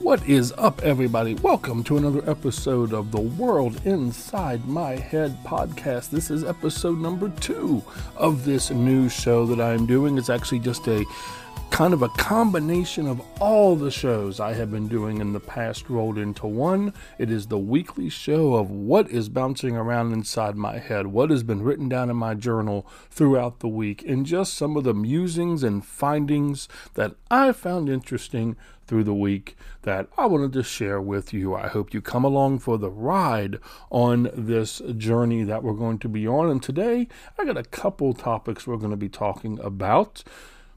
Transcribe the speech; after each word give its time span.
What 0.00 0.26
is 0.26 0.54
up, 0.56 0.80
everybody? 0.82 1.34
Welcome 1.34 1.84
to 1.84 1.98
another 1.98 2.28
episode 2.28 2.94
of 2.94 3.12
the 3.12 3.20
World 3.20 3.82
Inside 3.84 4.66
My 4.66 4.92
Head 4.92 5.36
podcast. 5.44 6.08
This 6.08 6.30
is 6.30 6.42
episode 6.42 6.98
number 6.98 7.28
two 7.38 7.84
of 8.16 8.46
this 8.46 8.70
new 8.70 9.10
show 9.10 9.44
that 9.44 9.60
I'm 9.60 9.84
doing. 9.84 10.16
It's 10.16 10.30
actually 10.30 10.60
just 10.60 10.88
a 10.88 11.04
kind 11.70 11.92
of 11.92 12.00
a 12.00 12.08
combination 12.08 13.06
of 13.06 13.20
all 13.40 13.76
the 13.76 13.90
shows 13.90 14.40
I 14.40 14.54
have 14.54 14.70
been 14.70 14.88
doing 14.88 15.20
in 15.20 15.34
the 15.34 15.38
past 15.38 15.90
rolled 15.90 16.16
into 16.16 16.46
one. 16.46 16.94
It 17.18 17.30
is 17.30 17.46
the 17.46 17.58
weekly 17.58 18.08
show 18.08 18.54
of 18.54 18.70
what 18.70 19.10
is 19.10 19.28
bouncing 19.28 19.76
around 19.76 20.12
inside 20.14 20.56
my 20.56 20.78
head, 20.78 21.08
what 21.08 21.28
has 21.28 21.42
been 21.42 21.62
written 21.62 21.90
down 21.90 22.08
in 22.08 22.16
my 22.16 22.32
journal 22.32 22.86
throughout 23.10 23.60
the 23.60 23.68
week, 23.68 24.02
and 24.06 24.24
just 24.24 24.54
some 24.54 24.78
of 24.78 24.84
the 24.84 24.94
musings 24.94 25.62
and 25.62 25.84
findings 25.84 26.68
that 26.94 27.16
I 27.30 27.52
found 27.52 27.90
interesting 27.90 28.56
through 28.90 29.04
the 29.04 29.14
week 29.14 29.56
that 29.82 30.08
I 30.18 30.26
wanted 30.26 30.52
to 30.54 30.64
share 30.64 31.00
with 31.00 31.32
you. 31.32 31.54
I 31.54 31.68
hope 31.68 31.94
you 31.94 32.02
come 32.02 32.24
along 32.24 32.58
for 32.58 32.76
the 32.76 32.90
ride 32.90 33.60
on 33.88 34.28
this 34.34 34.82
journey 34.96 35.44
that 35.44 35.62
we're 35.62 35.74
going 35.74 36.00
to 36.00 36.08
be 36.08 36.26
on. 36.26 36.50
And 36.50 36.60
today, 36.60 37.06
I 37.38 37.44
got 37.44 37.56
a 37.56 37.62
couple 37.62 38.12
topics 38.14 38.66
we're 38.66 38.78
going 38.78 38.90
to 38.90 38.96
be 38.96 39.08
talking 39.08 39.60
about. 39.60 40.24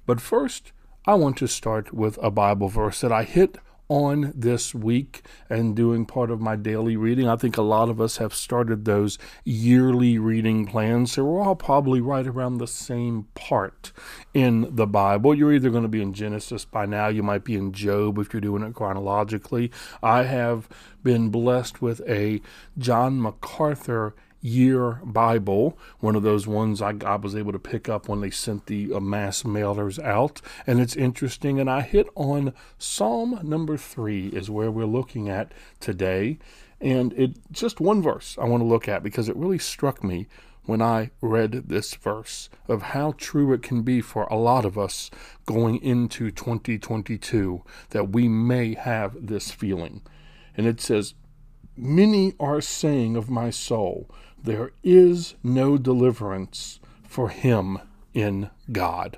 But 0.06 0.22
first, 0.22 0.74
I 1.08 1.16
want 1.16 1.38
to 1.38 1.48
start 1.48 1.92
with 1.92 2.20
a 2.22 2.30
Bible 2.30 2.70
verse 2.70 3.02
that 3.02 3.12
I 3.12 3.24
hit 3.24 3.58
on 3.94 4.34
this 4.34 4.74
week 4.74 5.22
and 5.52 5.76
doing 5.76 6.04
part 6.04 6.32
of 6.32 6.42
my 6.42 6.56
daily 6.56 6.98
reading. 6.98 7.28
I 7.28 7.36
think 7.36 7.58
a 7.58 7.62
lot 7.62 7.90
of 7.90 8.02
us 8.02 8.18
have 8.18 8.34
started 8.34 8.86
those 8.86 9.20
yearly 9.44 10.18
reading 10.18 10.66
plans, 10.66 11.12
so 11.12 11.24
we're 11.24 11.44
all 11.44 11.56
probably 11.56 12.02
right 12.02 12.26
around 12.26 12.58
the 12.58 12.66
same 12.66 13.28
part 13.36 13.92
in 14.34 14.68
the 14.76 14.88
Bible. 14.88 15.36
You're 15.36 15.54
either 15.54 15.70
going 15.70 15.84
to 15.84 15.90
be 15.90 16.02
in 16.02 16.12
Genesis 16.12 16.66
by 16.66 16.88
now, 16.88 17.08
you 17.08 17.22
might 17.22 17.44
be 17.44 17.54
in 17.54 17.72
Job 17.72 18.18
if 18.18 18.34
you're 18.34 18.42
doing 18.42 18.64
it 18.64 18.74
chronologically. 18.74 19.70
I 20.02 20.24
have 20.24 20.68
been 21.04 21.30
blessed 21.30 21.80
with 21.80 22.02
a 22.08 22.42
John 22.76 23.22
MacArthur 23.22 24.16
year 24.44 25.00
Bible, 25.04 25.78
one 26.00 26.16
of 26.16 26.22
those 26.22 26.46
ones 26.46 26.82
I, 26.82 26.94
I, 27.06 27.16
was 27.16 27.34
able 27.34 27.54
to 27.54 27.60
pick 27.60 27.88
up 27.88 28.10
when 28.10 28.20
they 28.20 28.30
sent 28.30 28.66
the 28.66 28.94
uh, 28.94 29.00
mass 29.00 29.44
mailers 29.44 30.04
out. 30.04 30.42
And 30.68 30.82
it's 30.82 30.98
interesting. 30.98 31.60
And 31.60 31.70
I 31.70 31.82
hit 31.82 32.08
on 32.14 32.54
Psalm 32.78 33.40
number 33.42 33.78
three, 33.78 34.28
is 34.28 34.50
where 34.50 34.70
we're 34.70 34.86
looking 34.86 35.30
at 35.30 35.54
today. 35.80 36.40
And 36.82 37.14
it 37.14 37.38
just 37.52 37.80
one 37.80 38.02
verse 38.02 38.38
I 38.40 38.44
want 38.44 38.62
to 38.62 38.68
look 38.68 38.90
at 38.90 39.02
because 39.02 39.30
it 39.30 39.38
really 39.38 39.60
struck 39.60 40.04
me 40.04 40.28
when 40.66 40.82
I 40.82 41.12
read 41.22 41.70
this 41.70 41.94
verse 41.96 42.50
of 42.68 42.82
how 42.82 43.14
true 43.18 43.54
it 43.54 43.64
can 43.64 43.82
be 43.82 44.02
for 44.02 44.24
a 44.24 44.36
lot 44.36 44.66
of 44.66 44.78
us 44.78 45.10
going 45.46 45.82
into 45.82 46.32
2022 46.32 47.64
that 47.92 48.10
we 48.10 48.28
may 48.28 48.74
have 48.76 49.28
this 49.28 49.52
feeling. 49.52 50.02
And 50.56 50.68
it 50.68 50.82
says, 50.82 51.14
Many 51.76 52.34
are 52.40 52.62
saying 52.62 53.16
of 53.16 53.32
my 53.32 53.50
soul, 53.50 54.08
there 54.44 54.72
is 54.84 55.36
no 55.44 55.78
deliverance 55.78 56.80
for 57.08 57.30
him 57.30 57.80
in 58.14 58.50
God. 58.72 59.18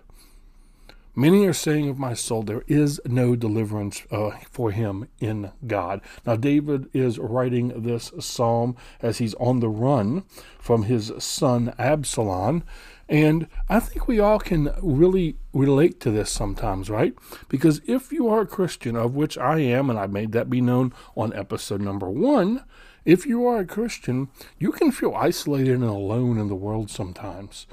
Many 1.17 1.45
are 1.45 1.53
saying 1.53 1.87
of 1.87 1.97
my 1.97 2.13
soul, 2.13 2.43
there 2.43 2.65
is 2.67 2.99
no 3.05 3.37
deliverance 3.37 4.03
uh, 4.11 4.31
for 4.51 4.71
him 4.71 5.07
in 5.21 5.51
God. 5.65 6.01
Now, 6.25 6.35
David 6.35 6.89
is 6.93 7.17
writing 7.17 7.83
this 7.83 8.11
psalm 8.19 8.75
as 9.01 9.19
he's 9.19 9.33
on 9.35 9.61
the 9.61 9.69
run 9.69 10.25
from 10.59 10.83
his 10.83 11.13
son 11.19 11.73
Absalom. 11.79 12.63
And 13.07 13.47
I 13.69 13.79
think 13.79 14.07
we 14.07 14.19
all 14.19 14.39
can 14.39 14.73
really 14.81 15.37
relate 15.53 15.99
to 16.01 16.11
this 16.11 16.31
sometimes, 16.31 16.89
right? 16.89 17.13
Because 17.49 17.81
if 17.85 18.11
you 18.11 18.27
are 18.27 18.41
a 18.41 18.47
Christian, 18.47 18.95
of 18.95 19.13
which 19.13 19.37
I 19.37 19.59
am, 19.59 19.89
and 19.89 19.99
I 19.99 20.07
made 20.07 20.31
that 20.31 20.49
be 20.49 20.59
known 20.59 20.91
on 21.15 21.33
episode 21.33 21.81
number 21.81 22.09
one, 22.09 22.63
if 23.03 23.27
you 23.27 23.45
are 23.45 23.59
a 23.59 23.65
Christian, 23.65 24.29
you 24.57 24.71
can 24.71 24.91
feel 24.91 25.13
isolated 25.13 25.75
and 25.75 25.83
alone 25.83 26.39
in 26.39 26.47
the 26.47 26.55
world 26.55 26.89
sometimes. 26.89 27.67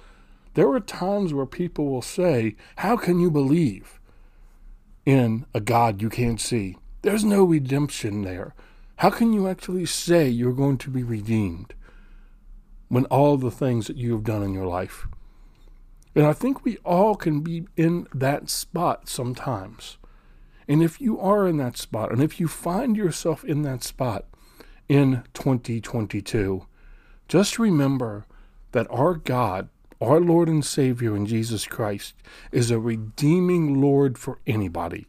There 0.52 0.70
are 0.70 0.80
times 0.80 1.32
where 1.32 1.46
people 1.46 1.88
will 1.88 2.02
say, 2.02 2.56
How 2.76 2.98
can 2.98 3.18
you 3.18 3.30
believe 3.30 3.98
in 5.06 5.46
a 5.54 5.60
God 5.60 6.02
you 6.02 6.10
can't 6.10 6.40
see? 6.40 6.76
There's 7.00 7.24
no 7.24 7.42
redemption 7.42 8.22
there. 8.22 8.54
How 8.96 9.08
can 9.08 9.32
you 9.32 9.48
actually 9.48 9.86
say 9.86 10.28
you're 10.28 10.52
going 10.52 10.76
to 10.78 10.90
be 10.90 11.02
redeemed 11.02 11.74
when 12.88 13.06
all 13.06 13.38
the 13.38 13.50
things 13.50 13.86
that 13.86 13.96
you 13.96 14.12
have 14.12 14.24
done 14.24 14.42
in 14.42 14.52
your 14.52 14.66
life? 14.66 15.06
And 16.14 16.26
I 16.26 16.32
think 16.32 16.64
we 16.64 16.76
all 16.78 17.14
can 17.14 17.40
be 17.40 17.64
in 17.76 18.06
that 18.14 18.50
spot 18.50 19.08
sometimes. 19.08 19.96
And 20.68 20.82
if 20.82 21.00
you 21.00 21.18
are 21.18 21.46
in 21.46 21.56
that 21.56 21.76
spot, 21.76 22.12
and 22.12 22.22
if 22.22 22.38
you 22.38 22.48
find 22.48 22.96
yourself 22.96 23.44
in 23.44 23.62
that 23.62 23.82
spot 23.82 24.26
in 24.88 25.22
2022, 25.34 26.66
just 27.28 27.58
remember 27.58 28.26
that 28.72 28.86
our 28.90 29.14
God, 29.14 29.68
our 30.00 30.20
Lord 30.20 30.48
and 30.48 30.64
Savior 30.64 31.16
in 31.16 31.26
Jesus 31.26 31.66
Christ, 31.66 32.14
is 32.50 32.70
a 32.70 32.78
redeeming 32.78 33.80
Lord 33.80 34.18
for 34.18 34.38
anybody. 34.46 35.06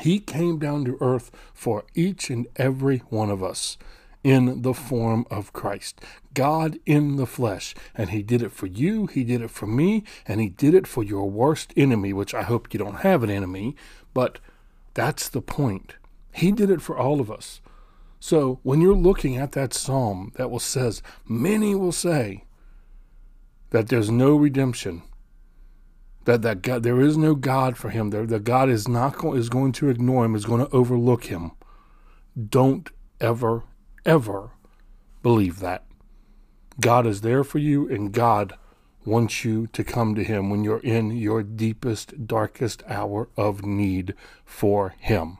He 0.00 0.18
came 0.20 0.58
down 0.58 0.84
to 0.86 0.98
earth 1.00 1.30
for 1.52 1.84
each 1.94 2.30
and 2.30 2.46
every 2.56 2.98
one 3.08 3.30
of 3.30 3.42
us 3.42 3.76
in 4.24 4.62
the 4.62 4.74
form 4.74 5.26
of 5.30 5.52
Christ. 5.52 6.00
God 6.34 6.78
in 6.86 7.16
the 7.16 7.26
flesh. 7.26 7.74
And 7.94 8.10
He 8.10 8.22
did 8.22 8.42
it 8.42 8.52
for 8.52 8.66
you, 8.66 9.06
He 9.06 9.24
did 9.24 9.42
it 9.42 9.50
for 9.50 9.66
me, 9.66 10.04
and 10.26 10.40
He 10.40 10.48
did 10.48 10.74
it 10.74 10.86
for 10.86 11.02
your 11.02 11.28
worst 11.28 11.72
enemy, 11.76 12.12
which 12.12 12.34
I 12.34 12.42
hope 12.42 12.72
you 12.72 12.78
don't 12.78 13.00
have 13.00 13.22
an 13.22 13.30
enemy, 13.30 13.76
but 14.14 14.38
that's 14.94 15.28
the 15.28 15.42
point. 15.42 15.94
He 16.32 16.52
did 16.52 16.70
it 16.70 16.82
for 16.82 16.96
all 16.96 17.20
of 17.20 17.30
us. 17.30 17.60
So 18.20 18.60
when 18.62 18.80
you're 18.80 18.94
looking 18.94 19.36
at 19.36 19.52
that 19.52 19.74
psalm 19.74 20.32
that 20.36 20.50
will 20.50 20.60
says, 20.60 21.02
many 21.26 21.74
will 21.74 21.92
say 21.92 22.44
that 23.70 23.88
there's 23.88 24.10
no 24.10 24.36
redemption, 24.36 25.02
that 26.24 26.42
that 26.42 26.62
God, 26.62 26.84
there 26.84 27.00
is 27.00 27.16
no 27.16 27.34
God 27.34 27.76
for 27.76 27.90
him, 27.90 28.10
that, 28.10 28.28
that 28.28 28.44
God 28.44 28.70
is 28.70 28.86
not 28.86 29.18
go, 29.18 29.34
is 29.34 29.48
going 29.48 29.72
to 29.72 29.88
ignore 29.88 30.24
him, 30.24 30.36
is 30.36 30.44
going 30.44 30.64
to 30.64 30.72
overlook 30.72 31.24
him. 31.24 31.50
Don't 32.48 32.90
ever 33.20 33.64
ever 34.04 34.50
believe 35.22 35.60
that. 35.60 35.84
God 36.80 37.06
is 37.06 37.20
there 37.20 37.44
for 37.44 37.58
you, 37.58 37.88
and 37.88 38.12
God 38.12 38.54
wants 39.04 39.44
you 39.44 39.66
to 39.68 39.84
come 39.84 40.14
to 40.14 40.24
Him 40.24 40.50
when 40.50 40.64
you're 40.64 40.78
in 40.78 41.10
your 41.10 41.42
deepest, 41.42 42.26
darkest 42.26 42.82
hour 42.88 43.28
of 43.36 43.64
need 43.64 44.14
for 44.44 44.94
Him. 44.98 45.38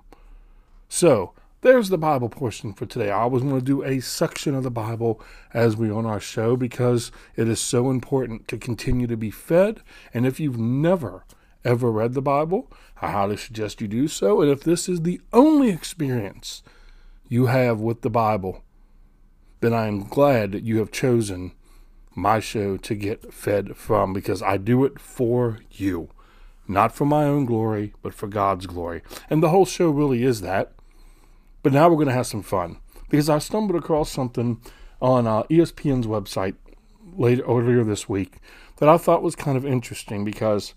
So, 0.88 1.32
there's 1.62 1.90
the 1.90 1.98
Bible 1.98 2.28
portion 2.28 2.72
for 2.72 2.86
today. 2.86 3.10
I 3.10 3.20
always 3.20 3.44
want 3.44 3.60
to 3.60 3.64
do 3.64 3.84
a 3.84 4.00
section 4.00 4.54
of 4.54 4.64
the 4.64 4.70
Bible 4.70 5.20
as 5.54 5.76
we 5.76 5.90
on 5.90 6.04
our 6.04 6.18
show 6.18 6.56
because 6.56 7.12
it 7.36 7.48
is 7.48 7.60
so 7.60 7.88
important 7.88 8.48
to 8.48 8.58
continue 8.58 9.06
to 9.06 9.16
be 9.16 9.30
fed. 9.30 9.80
And 10.12 10.26
if 10.26 10.40
you've 10.40 10.58
never 10.58 11.24
ever 11.64 11.92
read 11.92 12.14
the 12.14 12.22
Bible, 12.22 12.68
I 13.00 13.12
highly 13.12 13.36
suggest 13.36 13.80
you 13.80 13.86
do 13.86 14.08
so. 14.08 14.42
And 14.42 14.50
if 14.50 14.64
this 14.64 14.88
is 14.88 15.02
the 15.02 15.20
only 15.32 15.70
experience 15.70 16.64
you 17.28 17.46
have 17.46 17.80
with 17.80 18.02
the 18.02 18.10
Bible, 18.10 18.62
then 19.60 19.72
I 19.72 19.86
am 19.86 20.04
glad 20.04 20.52
that 20.52 20.64
you 20.64 20.78
have 20.78 20.90
chosen 20.90 21.52
my 22.14 22.40
show 22.40 22.76
to 22.76 22.94
get 22.94 23.32
fed 23.32 23.76
from 23.76 24.12
because 24.12 24.42
I 24.42 24.56
do 24.56 24.84
it 24.84 25.00
for 25.00 25.60
you. 25.70 26.08
Not 26.68 26.94
for 26.94 27.04
my 27.04 27.24
own 27.24 27.44
glory, 27.44 27.94
but 28.02 28.14
for 28.14 28.28
God's 28.28 28.66
glory. 28.66 29.02
And 29.28 29.42
the 29.42 29.48
whole 29.48 29.66
show 29.66 29.90
really 29.90 30.22
is 30.24 30.40
that. 30.42 30.72
But 31.62 31.72
now 31.72 31.88
we're 31.88 31.96
going 31.96 32.08
to 32.08 32.14
have 32.14 32.26
some 32.26 32.42
fun 32.42 32.78
because 33.08 33.28
I 33.28 33.38
stumbled 33.38 33.82
across 33.82 34.10
something 34.10 34.60
on 35.00 35.26
uh, 35.26 35.42
ESPN's 35.44 36.06
website 36.06 36.54
later 37.14 37.42
earlier 37.44 37.84
this 37.84 38.08
week 38.08 38.38
that 38.78 38.88
I 38.88 38.96
thought 38.96 39.22
was 39.22 39.36
kind 39.36 39.56
of 39.56 39.66
interesting 39.66 40.24
because 40.24 40.74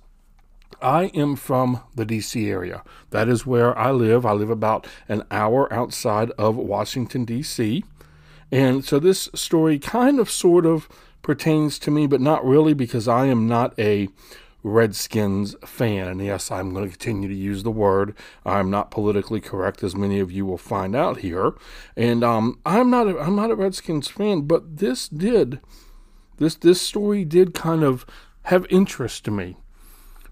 I 0.82 1.06
am 1.14 1.36
from 1.36 1.82
the 1.96 2.06
DC 2.06 2.48
area. 2.48 2.84
That 3.10 3.28
is 3.28 3.46
where 3.46 3.78
I 3.78 3.92
live. 3.92 4.26
I 4.26 4.34
live 4.34 4.50
about 4.50 4.88
an 5.08 5.24
hour 5.32 5.72
outside 5.74 6.32
of 6.32 6.56
Washington, 6.56 7.26
D.C. 7.26 7.84
And 8.52 8.86
so 8.86 9.00
this 9.00 9.30
story 9.34 9.80
kind 9.80 10.20
of 10.20 10.30
sort 10.30 10.66
of 10.66 10.88
pertains 11.22 11.80
to 11.80 11.92
me, 11.92 12.08
but 12.08 12.22
not 12.22 12.46
really 12.46 12.74
because 12.74 13.08
I 13.08 13.26
am 13.26 13.48
not 13.48 13.78
a 13.80 14.10
Redskins 14.64 15.56
fan. 15.66 16.08
And 16.08 16.24
yes, 16.24 16.52
I'm 16.52 16.74
going 16.74 16.86
to 16.86 16.98
continue 16.98 17.30
to 17.30 17.36
use 17.36 17.64
the 17.64 17.72
word. 17.72 18.16
I'm 18.46 18.70
not 18.70 18.92
politically 18.92 19.42
correct, 19.42 19.84
as 19.84 19.96
many 19.96 20.20
of 20.20 20.32
you 20.32 20.46
will 20.46 20.58
find 20.58 20.96
out 20.96 21.18
here. 21.18 21.54
And 21.96 22.24
um, 22.24 22.60
I'm 22.66 22.90
not 22.90 23.08
a, 23.08 23.20
I'm 23.20 23.36
not 23.36 23.52
a 23.52 23.56
Redskins 23.56 24.08
fan, 24.08 24.42
but 24.42 24.78
this 24.78 25.08
did 25.08 25.60
this 26.38 26.56
this 26.56 26.82
story 26.82 27.24
did 27.24 27.54
kind 27.54 27.84
of 27.84 28.06
have 28.44 28.66
interest 28.70 29.24
to 29.26 29.32
me 29.32 29.58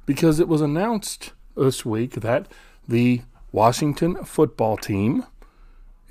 because 0.06 0.40
it 0.40 0.48
was 0.48 0.62
announced 0.62 1.34
this 1.56 1.86
week 1.86 2.16
that 2.16 2.48
the 2.88 3.22
Washington 3.52 4.24
football 4.26 4.78
team 4.78 5.26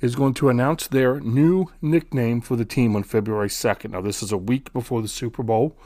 is 0.01 0.15
going 0.15 0.33
to 0.33 0.49
announce 0.49 0.87
their 0.87 1.19
new 1.21 1.67
nickname 1.81 2.41
for 2.41 2.55
the 2.55 2.65
team 2.65 2.95
on 2.95 3.03
February 3.03 3.47
2nd. 3.47 3.91
Now, 3.91 4.01
this 4.01 4.21
is 4.21 4.31
a 4.31 4.37
week 4.37 4.71
before 4.73 5.01
the 5.01 5.07
Super 5.07 5.43
Bowl. 5.43 5.77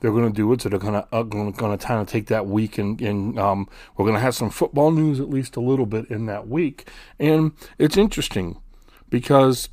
they're 0.00 0.12
going 0.12 0.30
to 0.30 0.32
do 0.32 0.52
it. 0.52 0.60
So 0.60 0.68
they're 0.68 0.78
going 0.78 0.94
to 0.94 1.06
uh, 1.12 1.22
to 1.22 1.52
kind 1.52 2.00
of 2.00 2.06
take 2.06 2.26
that 2.26 2.46
week, 2.46 2.78
and, 2.78 3.00
and 3.00 3.38
um, 3.38 3.68
we're 3.96 4.04
going 4.04 4.16
to 4.16 4.20
have 4.20 4.34
some 4.34 4.50
football 4.50 4.90
news 4.90 5.18
at 5.18 5.30
least 5.30 5.56
a 5.56 5.60
little 5.60 5.86
bit 5.86 6.10
in 6.10 6.26
that 6.26 6.46
week. 6.46 6.88
And 7.18 7.52
it's 7.78 7.96
interesting 7.96 8.60
because 9.08 9.70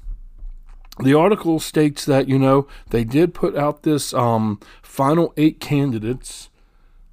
the 1.00 1.14
article 1.14 1.60
states 1.60 2.06
that 2.06 2.28
you 2.28 2.40
know 2.40 2.68
they 2.90 3.04
did 3.04 3.34
put 3.34 3.56
out 3.56 3.84
this 3.84 4.14
um, 4.14 4.60
final 4.82 5.34
eight 5.38 5.60
candidates 5.60 6.50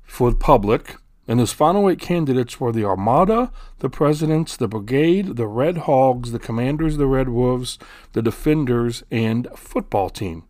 for 0.08 0.30
the 0.30 0.36
public 0.36 0.96
and 1.28 1.38
his 1.38 1.52
final 1.52 1.88
eight 1.90 2.00
candidates 2.00 2.58
were 2.58 2.72
the 2.72 2.86
Armada, 2.86 3.52
the 3.80 3.90
Presidents, 3.90 4.56
the 4.56 4.66
Brigade, 4.66 5.36
the 5.36 5.46
Red 5.46 5.78
Hogs, 5.78 6.32
the 6.32 6.38
Commanders, 6.38 6.96
the 6.96 7.06
Red 7.06 7.28
Wolves, 7.28 7.78
the 8.14 8.22
Defenders, 8.22 9.04
and 9.10 9.46
football 9.54 10.08
team 10.08 10.44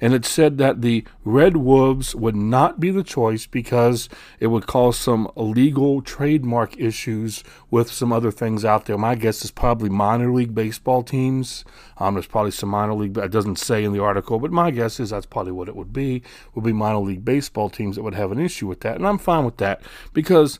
and 0.00 0.14
it 0.14 0.24
said 0.24 0.58
that 0.58 0.82
the 0.82 1.04
Red 1.24 1.56
Wolves 1.56 2.14
would 2.14 2.34
not 2.34 2.80
be 2.80 2.90
the 2.90 3.04
choice 3.04 3.46
because 3.46 4.08
it 4.40 4.48
would 4.48 4.66
cause 4.66 4.98
some 4.98 5.30
illegal 5.36 6.02
trademark 6.02 6.76
issues 6.78 7.44
with 7.70 7.90
some 7.90 8.12
other 8.12 8.30
things 8.30 8.64
out 8.64 8.86
there. 8.86 8.98
My 8.98 9.14
guess 9.14 9.44
is 9.44 9.50
probably 9.50 9.88
minor 9.88 10.32
league 10.32 10.54
baseball 10.54 11.02
teams. 11.02 11.64
Um, 11.98 12.14
there's 12.14 12.26
probably 12.26 12.50
some 12.50 12.70
minor 12.70 12.94
league, 12.94 13.16
it 13.16 13.30
doesn't 13.30 13.58
say 13.58 13.84
in 13.84 13.92
the 13.92 14.02
article, 14.02 14.38
but 14.38 14.50
my 14.50 14.70
guess 14.70 14.98
is 14.98 15.10
that's 15.10 15.26
probably 15.26 15.52
what 15.52 15.68
it 15.68 15.76
would 15.76 15.92
be. 15.92 16.22
Would 16.54 16.64
be 16.64 16.72
minor 16.72 16.98
league 16.98 17.24
baseball 17.24 17.70
teams 17.70 17.96
that 17.96 18.02
would 18.02 18.14
have 18.14 18.32
an 18.32 18.40
issue 18.40 18.66
with 18.66 18.80
that, 18.80 18.96
and 18.96 19.06
I'm 19.06 19.18
fine 19.18 19.44
with 19.44 19.58
that 19.58 19.82
because 20.12 20.58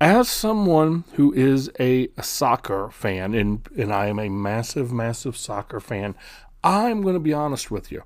as 0.00 0.28
someone 0.28 1.04
who 1.14 1.32
is 1.32 1.70
a, 1.80 2.08
a, 2.18 2.22
soccer 2.22 2.90
fan, 2.90 3.34
and, 3.34 3.66
and 3.76 3.92
I 3.92 4.06
am 4.08 4.18
a 4.18 4.28
massive, 4.28 4.92
massive 4.92 5.36
soccer 5.36 5.80
fan, 5.80 6.14
I'm 6.62 7.00
going 7.00 7.14
to 7.14 7.20
be 7.20 7.32
honest 7.32 7.70
with 7.70 7.90
you. 7.90 8.02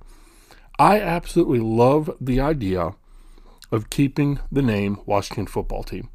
I 0.80 0.98
absolutely 0.98 1.60
love 1.60 2.10
the 2.22 2.40
idea 2.40 2.94
of 3.70 3.90
keeping 3.90 4.38
the 4.50 4.62
name 4.62 4.98
Washington 5.04 5.46
football 5.46 5.82
team. 5.82 6.08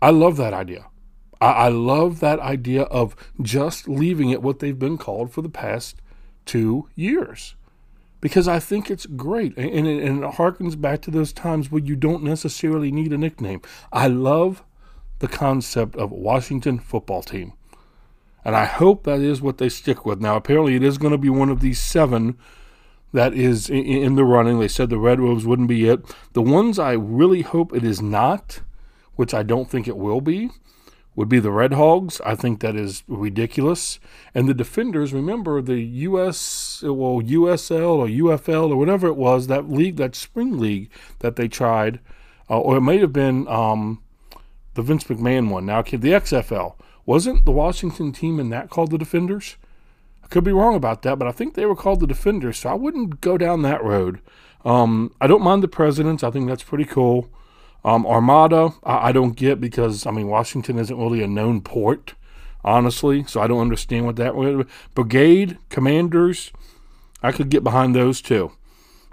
I 0.00 0.10
love 0.10 0.36
that 0.36 0.54
idea. 0.54 0.86
I, 1.40 1.46
I, 1.46 1.68
love 1.68 2.20
that 2.20 2.38
idea 2.38 2.82
of 2.82 3.16
just 3.42 3.88
leaving 3.88 4.30
it 4.30 4.42
what 4.42 4.60
they've 4.60 4.78
been 4.78 4.96
called 4.96 5.32
for 5.32 5.42
the 5.42 5.48
past 5.48 6.00
two 6.46 6.88
years. 6.94 7.56
Because 8.20 8.46
I 8.46 8.60
think 8.60 8.92
it's 8.92 9.06
great. 9.06 9.56
And, 9.58 9.88
it, 9.88 10.04
and 10.04 10.22
it 10.22 10.30
harkens 10.34 10.80
back 10.80 11.02
to 11.02 11.10
those 11.10 11.32
times 11.32 11.68
where 11.68 11.82
you 11.82 11.96
don't 11.96 12.22
necessarily 12.22 12.92
need 12.92 13.12
a 13.12 13.18
nickname. 13.18 13.60
I 13.92 14.06
love 14.06 14.62
the 15.18 15.26
concept 15.26 15.96
of 15.96 16.12
Washington 16.12 16.78
football 16.78 17.24
team. 17.24 17.54
And 18.44 18.54
I 18.54 18.66
hope 18.66 19.02
that 19.02 19.18
is 19.18 19.42
what 19.42 19.58
they 19.58 19.68
stick 19.68 20.06
with. 20.06 20.20
Now, 20.20 20.36
apparently, 20.36 20.76
it 20.76 20.84
is 20.84 20.96
going 20.96 21.10
to 21.10 21.18
be 21.18 21.28
one 21.28 21.48
of 21.48 21.58
these 21.58 21.80
seven 21.80 22.38
that 23.12 23.34
is 23.34 23.70
in 23.70 24.16
the 24.16 24.24
running. 24.24 24.58
They 24.58 24.68
said 24.68 24.90
the 24.90 24.98
Red 24.98 25.20
Wolves 25.20 25.46
wouldn't 25.46 25.68
be 25.68 25.88
it. 25.88 26.00
The 26.32 26.42
ones 26.42 26.78
I 26.78 26.92
really 26.92 27.42
hope 27.42 27.74
it 27.74 27.84
is 27.84 28.02
not, 28.02 28.60
which 29.16 29.32
I 29.32 29.42
don't 29.42 29.70
think 29.70 29.88
it 29.88 29.96
will 29.96 30.20
be, 30.20 30.50
would 31.16 31.28
be 31.28 31.40
the 31.40 31.50
Red 31.50 31.72
Hogs. 31.72 32.20
I 32.24 32.34
think 32.34 32.60
that 32.60 32.76
is 32.76 33.02
ridiculous. 33.08 33.98
And 34.34 34.48
the 34.48 34.54
Defenders, 34.54 35.12
remember 35.12 35.60
the 35.60 35.80
US, 35.80 36.82
well, 36.82 37.20
USL 37.22 37.96
or 37.96 38.06
UFL 38.06 38.70
or 38.70 38.76
whatever 38.76 39.08
it 39.08 39.16
was, 39.16 39.46
that 39.46 39.70
league, 39.70 39.96
that 39.96 40.14
spring 40.14 40.58
league 40.58 40.90
that 41.20 41.36
they 41.36 41.48
tried, 41.48 42.00
uh, 42.50 42.60
or 42.60 42.76
it 42.76 42.82
may 42.82 42.98
have 42.98 43.12
been 43.12 43.48
um, 43.48 44.02
the 44.74 44.82
Vince 44.82 45.04
McMahon 45.04 45.50
one. 45.50 45.66
Now, 45.66 45.82
the 45.82 45.98
XFL. 45.98 46.74
Wasn't 47.04 47.46
the 47.46 47.52
Washington 47.52 48.12
team 48.12 48.38
in 48.38 48.50
that 48.50 48.68
called 48.68 48.90
the 48.90 48.98
Defenders? 48.98 49.56
Could 50.30 50.44
be 50.44 50.52
wrong 50.52 50.74
about 50.74 51.02
that, 51.02 51.18
but 51.18 51.26
I 51.26 51.32
think 51.32 51.54
they 51.54 51.66
were 51.66 51.76
called 51.76 52.00
the 52.00 52.06
Defenders, 52.06 52.58
so 52.58 52.70
I 52.70 52.74
wouldn't 52.74 53.20
go 53.20 53.38
down 53.38 53.62
that 53.62 53.82
road. 53.82 54.20
Um, 54.64 55.14
I 55.20 55.26
don't 55.26 55.42
mind 55.42 55.62
the 55.62 55.68
Presidents. 55.68 56.22
I 56.22 56.30
think 56.30 56.48
that's 56.48 56.62
pretty 56.62 56.84
cool. 56.84 57.30
Um, 57.84 58.04
Armada, 58.06 58.74
I, 58.84 59.08
I, 59.08 59.12
don't 59.12 59.36
get 59.36 59.60
because, 59.60 60.04
I 60.04 60.10
mean, 60.10 60.26
Washington 60.26 60.78
isn't 60.78 60.98
really 60.98 61.22
a 61.22 61.28
known 61.28 61.60
port, 61.60 62.14
honestly, 62.64 63.24
so 63.24 63.40
I 63.40 63.46
don't 63.46 63.60
understand 63.60 64.04
what 64.04 64.16
that 64.16 64.34
would 64.34 64.68
Brigade, 64.94 65.58
Commanders, 65.70 66.52
I 67.22 67.32
could 67.32 67.48
get 67.48 67.64
behind 67.64 67.94
those 67.94 68.20
too. 68.20 68.52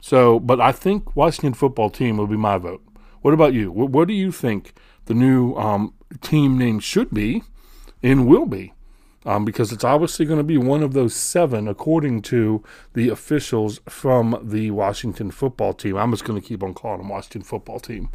So, 0.02 0.40
but 0.40 0.60
I 0.60 0.72
think 0.72 1.16
Washington 1.16 1.54
football 1.54 1.90
team 1.90 2.18
will 2.18 2.28
be 2.28 2.38
my 2.38 2.58
vote. 2.58 2.84
What 3.22 3.34
about 3.34 3.54
you? 3.54 3.72
What, 3.72 3.90
what 3.90 4.08
do 4.08 4.14
you 4.14 4.32
think 4.32 4.74
the 5.06 5.14
new 5.14 5.56
um, 5.56 5.94
team 6.22 6.58
name 6.58 6.80
should 6.80 7.12
be 7.12 7.44
and 8.04 8.28
will 8.28 8.46
be? 8.46 8.74
Um, 9.26 9.46
because 9.46 9.72
it's 9.72 9.84
obviously 9.84 10.26
going 10.26 10.38
to 10.38 10.44
be 10.44 10.58
one 10.58 10.84
of 10.84 10.94
those 10.94 11.16
seven, 11.16 11.68
according 11.68 12.22
to 12.24 12.64
the 12.94 13.10
officials 13.10 13.80
from 13.90 14.40
the 14.44 14.72
Washington 14.72 15.32
football 15.32 15.74
team. 15.74 15.98
I'm 15.98 16.12
just 16.12 16.26
going 16.26 16.40
to 16.40 16.48
keep 16.48 16.64
on 16.64 16.74
calling 16.74 17.00
them 17.00 17.10
Washington 17.10 17.42
football 17.42 17.80
team 17.80 18.10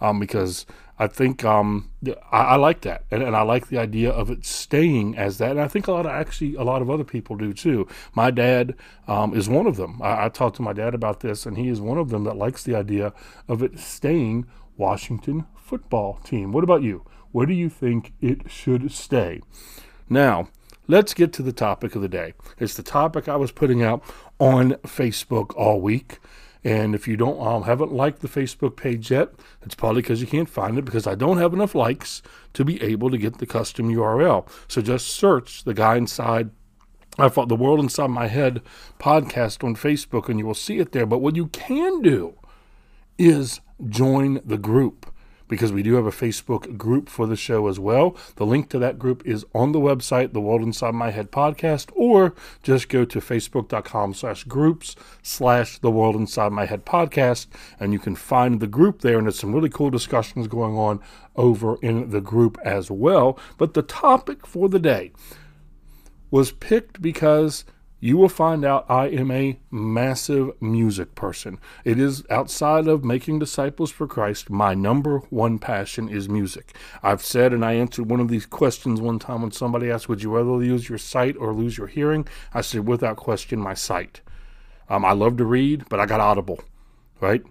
um, 0.00 0.18
because 0.18 0.66
I 0.98 1.06
think 1.06 1.44
um, 1.44 1.90
I, 2.30 2.38
I, 2.38 2.56
like 2.56 2.82
that, 2.82 3.04
and, 3.10 3.22
and, 3.22 3.34
I 3.34 3.42
like 3.42 3.68
the 3.68 3.78
idea 3.78 4.10
of 4.10 4.30
it 4.30 4.46
staying 4.46 5.16
as 5.16 5.38
that. 5.38 5.52
And 5.52 5.60
I 5.60 5.68
think 5.68 5.86
a 5.86 5.92
lot 5.92 6.06
of 6.06 6.12
actually 6.12 6.54
a 6.54 6.62
lot 6.62 6.82
of 6.82 6.90
other 6.90 7.04
people 7.04 7.36
do 7.36 7.52
too. 7.52 7.86
My 8.14 8.30
dad 8.30 8.74
um, 9.08 9.34
is 9.34 9.48
one 9.48 9.66
of 9.66 9.76
them. 9.76 10.00
I, 10.02 10.26
I 10.26 10.28
talked 10.28 10.56
to 10.56 10.62
my 10.62 10.72
dad 10.72 10.94
about 10.94 11.20
this, 11.20 11.46
and 11.46 11.58
he 11.58 11.68
is 11.68 11.80
one 11.80 11.98
of 11.98 12.10
them 12.10 12.24
that 12.24 12.36
likes 12.36 12.62
the 12.62 12.76
idea 12.76 13.12
of 13.48 13.62
it 13.62 13.78
staying 13.78 14.46
Washington 14.76 15.46
football 15.56 16.20
team. 16.24 16.52
What 16.52 16.64
about 16.64 16.82
you? 16.82 17.04
Where 17.32 17.46
do 17.46 17.54
you 17.54 17.68
think 17.68 18.12
it 18.20 18.50
should 18.50 18.92
stay? 18.92 19.40
Now, 20.08 20.48
let's 20.86 21.14
get 21.14 21.32
to 21.34 21.42
the 21.42 21.52
topic 21.52 21.94
of 21.94 22.02
the 22.02 22.08
day. 22.08 22.34
It's 22.58 22.74
the 22.74 22.82
topic 22.82 23.28
I 23.28 23.36
was 23.36 23.52
putting 23.52 23.82
out 23.82 24.02
on 24.38 24.72
Facebook 24.84 25.54
all 25.56 25.80
week. 25.80 26.18
And 26.66 26.94
if 26.94 27.06
you 27.06 27.16
don't 27.16 27.38
um, 27.46 27.64
haven't 27.64 27.92
liked 27.92 28.20
the 28.20 28.28
Facebook 28.28 28.74
page 28.74 29.10
yet, 29.10 29.30
it's 29.62 29.74
probably 29.74 30.00
because 30.00 30.22
you 30.22 30.26
can't 30.26 30.48
find 30.48 30.78
it 30.78 30.86
because 30.86 31.06
I 31.06 31.14
don't 31.14 31.36
have 31.36 31.52
enough 31.52 31.74
likes 31.74 32.22
to 32.54 32.64
be 32.64 32.82
able 32.82 33.10
to 33.10 33.18
get 33.18 33.36
the 33.36 33.46
custom 33.46 33.94
URL. 33.94 34.48
So 34.66 34.80
just 34.80 35.08
search 35.08 35.64
the 35.64 35.74
guy 35.74 35.96
inside 35.96 36.50
I 37.16 37.28
thought 37.28 37.48
the 37.48 37.54
world 37.54 37.78
inside 37.78 38.10
my 38.10 38.26
head 38.26 38.60
podcast 38.98 39.62
on 39.62 39.76
Facebook 39.76 40.28
and 40.28 40.38
you 40.38 40.46
will 40.46 40.54
see 40.54 40.78
it 40.78 40.90
there. 40.90 41.06
But 41.06 41.20
what 41.20 41.36
you 41.36 41.46
can 41.46 42.02
do 42.02 42.34
is 43.18 43.60
join 43.88 44.40
the 44.44 44.58
group 44.58 45.13
because 45.54 45.72
we 45.72 45.84
do 45.84 45.94
have 45.94 46.04
a 46.04 46.10
Facebook 46.10 46.76
group 46.76 47.08
for 47.08 47.28
the 47.28 47.36
show 47.36 47.68
as 47.68 47.78
well. 47.78 48.16
The 48.34 48.44
link 48.44 48.70
to 48.70 48.78
that 48.80 48.98
group 48.98 49.24
is 49.24 49.46
on 49.54 49.70
the 49.70 49.78
website, 49.78 50.32
The 50.32 50.40
World 50.40 50.62
Inside 50.62 50.96
My 50.96 51.12
Head 51.12 51.30
podcast, 51.30 51.92
or 51.94 52.34
just 52.64 52.88
go 52.88 53.04
to 53.04 53.20
facebook.com 53.20 54.14
slash 54.14 54.42
groups 54.42 54.96
slash 55.22 55.78
The 55.78 55.92
World 55.92 56.16
Inside 56.16 56.50
My 56.50 56.66
Head 56.66 56.84
podcast, 56.84 57.46
and 57.78 57.92
you 57.92 58.00
can 58.00 58.16
find 58.16 58.58
the 58.58 58.66
group 58.66 59.02
there. 59.02 59.16
And 59.16 59.28
there's 59.28 59.38
some 59.38 59.54
really 59.54 59.70
cool 59.70 59.90
discussions 59.90 60.48
going 60.48 60.76
on 60.76 60.98
over 61.36 61.76
in 61.82 62.10
the 62.10 62.20
group 62.20 62.58
as 62.64 62.90
well. 62.90 63.38
But 63.56 63.74
the 63.74 63.82
topic 63.82 64.48
for 64.48 64.68
the 64.68 64.80
day 64.80 65.12
was 66.32 66.50
picked 66.50 67.00
because 67.00 67.64
you 68.04 68.18
will 68.18 68.28
find 68.28 68.66
out 68.66 68.84
I 68.90 69.06
am 69.06 69.30
a 69.30 69.58
massive 69.70 70.60
music 70.60 71.14
person. 71.14 71.58
It 71.86 71.98
is 71.98 72.22
outside 72.28 72.86
of 72.86 73.02
making 73.02 73.38
disciples 73.38 73.90
for 73.90 74.06
Christ, 74.06 74.50
my 74.50 74.74
number 74.74 75.20
one 75.30 75.58
passion 75.58 76.10
is 76.10 76.28
music. 76.28 76.76
I've 77.02 77.24
said, 77.24 77.54
and 77.54 77.64
I 77.64 77.72
answered 77.72 78.10
one 78.10 78.20
of 78.20 78.28
these 78.28 78.44
questions 78.44 79.00
one 79.00 79.18
time 79.18 79.40
when 79.40 79.52
somebody 79.52 79.90
asked, 79.90 80.06
Would 80.10 80.22
you 80.22 80.36
rather 80.36 80.50
lose 80.50 80.86
your 80.86 80.98
sight 80.98 81.34
or 81.38 81.54
lose 81.54 81.78
your 81.78 81.86
hearing? 81.86 82.28
I 82.52 82.60
said, 82.60 82.86
Without 82.86 83.16
question, 83.16 83.58
my 83.58 83.72
sight. 83.72 84.20
Um, 84.90 85.02
I 85.02 85.12
love 85.12 85.38
to 85.38 85.46
read, 85.46 85.88
but 85.88 85.98
I 85.98 86.04
got 86.04 86.20
Audible, 86.20 86.60
right? 87.22 87.42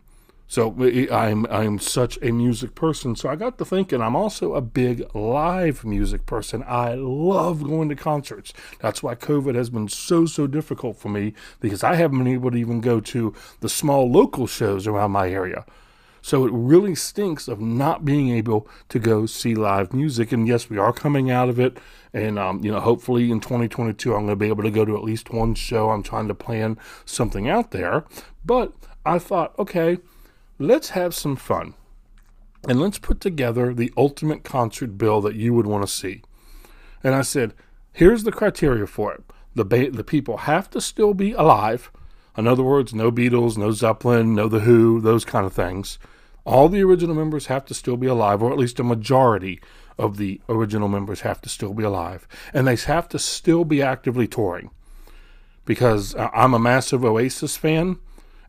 So 0.54 0.70
I'm 1.12 1.48
I'm 1.48 1.80
such 1.80 2.20
a 2.22 2.32
music 2.32 2.76
person. 2.76 3.16
So 3.16 3.28
I 3.28 3.36
got 3.36 3.58
to 3.58 3.66
thinking 3.66 4.04
I'm 4.04 4.16
also 4.16 4.54
a 4.54 4.62
big 4.62 5.04
live 5.16 5.84
music 5.84 6.28
person. 6.28 6.64
I 6.68 6.94
love 6.94 7.64
going 7.64 7.90
to 7.90 7.96
concerts. 7.96 8.54
That's 8.80 9.02
why 9.02 9.16
COVID 9.16 9.56
has 9.56 9.72
been 9.72 9.90
so 9.90 10.28
so 10.28 10.46
difficult 10.46 10.96
for 10.96 11.10
me 11.10 11.34
because 11.60 11.84
I 11.84 11.96
haven't 11.96 12.20
been 12.20 12.32
able 12.32 12.52
to 12.52 12.58
even 12.58 12.82
go 12.82 13.00
to 13.00 13.34
the 13.62 13.68
small 13.68 14.12
local 14.12 14.46
shows 14.46 14.86
around 14.86 15.10
my 15.10 15.28
area. 15.28 15.66
So 16.22 16.46
it 16.46 16.52
really 16.54 16.94
stinks 16.94 17.48
of 17.48 17.60
not 17.60 18.06
being 18.06 18.30
able 18.30 18.68
to 18.90 19.00
go 19.00 19.26
see 19.26 19.56
live 19.56 19.92
music. 19.92 20.32
And 20.32 20.48
yes, 20.48 20.70
we 20.70 20.78
are 20.78 20.94
coming 20.94 21.32
out 21.32 21.50
of 21.50 21.60
it. 21.60 21.80
And, 22.14 22.38
um, 22.38 22.64
you 22.64 22.72
know, 22.72 22.80
hopefully 22.80 23.32
in 23.32 23.40
2022, 23.40 24.14
I'm 24.14 24.28
going 24.28 24.30
to 24.30 24.36
be 24.36 24.50
able 24.50 24.64
to 24.64 24.72
go 24.72 24.86
to 24.86 24.96
at 24.96 25.04
least 25.04 25.32
one 25.32 25.56
show. 25.56 25.90
I'm 25.90 26.04
trying 26.04 26.28
to 26.28 26.36
plan 26.36 26.78
something 27.06 27.50
out 27.50 27.72
there. 27.72 28.06
But 28.46 28.72
I 29.06 29.20
thought, 29.20 29.58
okay, 29.60 29.98
let's 30.60 30.90
have 30.90 31.14
some 31.16 31.36
fun 31.36 31.74
and 32.68 32.80
let's 32.80 33.00
put 33.00 33.20
together 33.20 33.74
the 33.74 33.92
ultimate 33.98 34.44
concert 34.44 34.98
bill 34.98 35.22
that 35.22 35.36
you 35.36 35.54
would 35.54 35.68
want 35.68 35.86
to 35.86 35.92
see. 35.92 36.22
And 37.04 37.14
I 37.14 37.22
said, 37.22 37.54
here's 37.92 38.24
the 38.24 38.32
criteria 38.32 38.88
for 38.88 39.14
it. 39.14 39.24
The, 39.56 39.66
ba- 39.66 39.92
the 39.92 40.04
people 40.04 40.38
have 40.38 40.70
to 40.72 40.82
still 40.82 41.14
be 41.14 41.34
alive. 41.34 41.92
In 42.38 42.48
other 42.48 42.64
words, 42.64 42.94
no 42.94 43.12
Beatles, 43.12 43.58
no 43.58 43.72
Zeppelin, 43.72 44.34
no 44.34 44.48
The 44.48 44.62
Who, 44.62 45.02
those 45.02 45.26
kind 45.26 45.46
of 45.46 45.54
things. 45.54 46.00
All 46.46 46.70
the 46.70 46.84
original 46.84 47.16
members 47.16 47.48
have 47.48 47.66
to 47.66 47.74
still 47.74 47.98
be 47.98 48.08
alive, 48.08 48.42
or 48.42 48.52
at 48.52 48.58
least 48.58 48.80
a 48.80 48.84
majority 48.84 49.62
of 49.98 50.18
the 50.18 50.42
original 50.50 50.88
members 50.88 51.22
have 51.22 51.42
to 51.42 51.50
still 51.50 51.74
be 51.74 51.84
alive. 51.84 52.28
And 52.54 52.68
they 52.68 52.76
have 52.76 53.08
to 53.10 53.20
still 53.20 53.66
be 53.66 53.82
actively 53.82 54.28
touring. 54.28 54.72
Because 55.66 56.16
uh, 56.16 56.30
I'm 56.34 56.54
a 56.54 56.60
massive 56.60 57.06
Oasis 57.06 57.56
fan, 57.56 57.98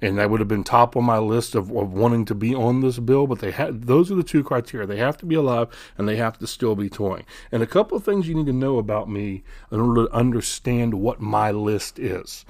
and 0.04 0.18
that 0.18 0.28
would 0.28 0.40
have 0.40 0.48
been 0.48 0.64
top 0.64 0.96
on 0.96 1.04
my 1.04 1.18
list 1.18 1.54
of, 1.54 1.70
of 1.70 1.92
wanting 1.92 2.26
to 2.26 2.34
be 2.34 2.54
on 2.54 2.80
this 2.80 2.98
bill. 2.98 3.26
But 3.26 3.38
they 3.38 3.50
had 3.50 3.84
those 3.84 4.12
are 4.12 4.14
the 4.14 4.22
two 4.22 4.44
criteria: 4.44 4.86
they 4.86 4.98
have 4.98 5.16
to 5.18 5.26
be 5.26 5.34
alive 5.34 5.68
and 5.96 6.06
they 6.08 6.16
have 6.16 6.38
to 6.38 6.46
still 6.46 6.74
be 6.74 6.90
touring. 6.90 7.24
And 7.50 7.62
a 7.62 7.66
couple 7.66 7.96
of 7.96 8.04
things 8.04 8.28
you 8.28 8.34
need 8.34 8.46
to 8.46 8.52
know 8.52 8.78
about 8.78 9.08
me 9.08 9.42
in 9.72 9.80
order 9.80 10.06
to 10.06 10.14
understand 10.14 10.94
what 10.94 11.20
my 11.20 11.50
list 11.50 11.98
is 11.98 12.44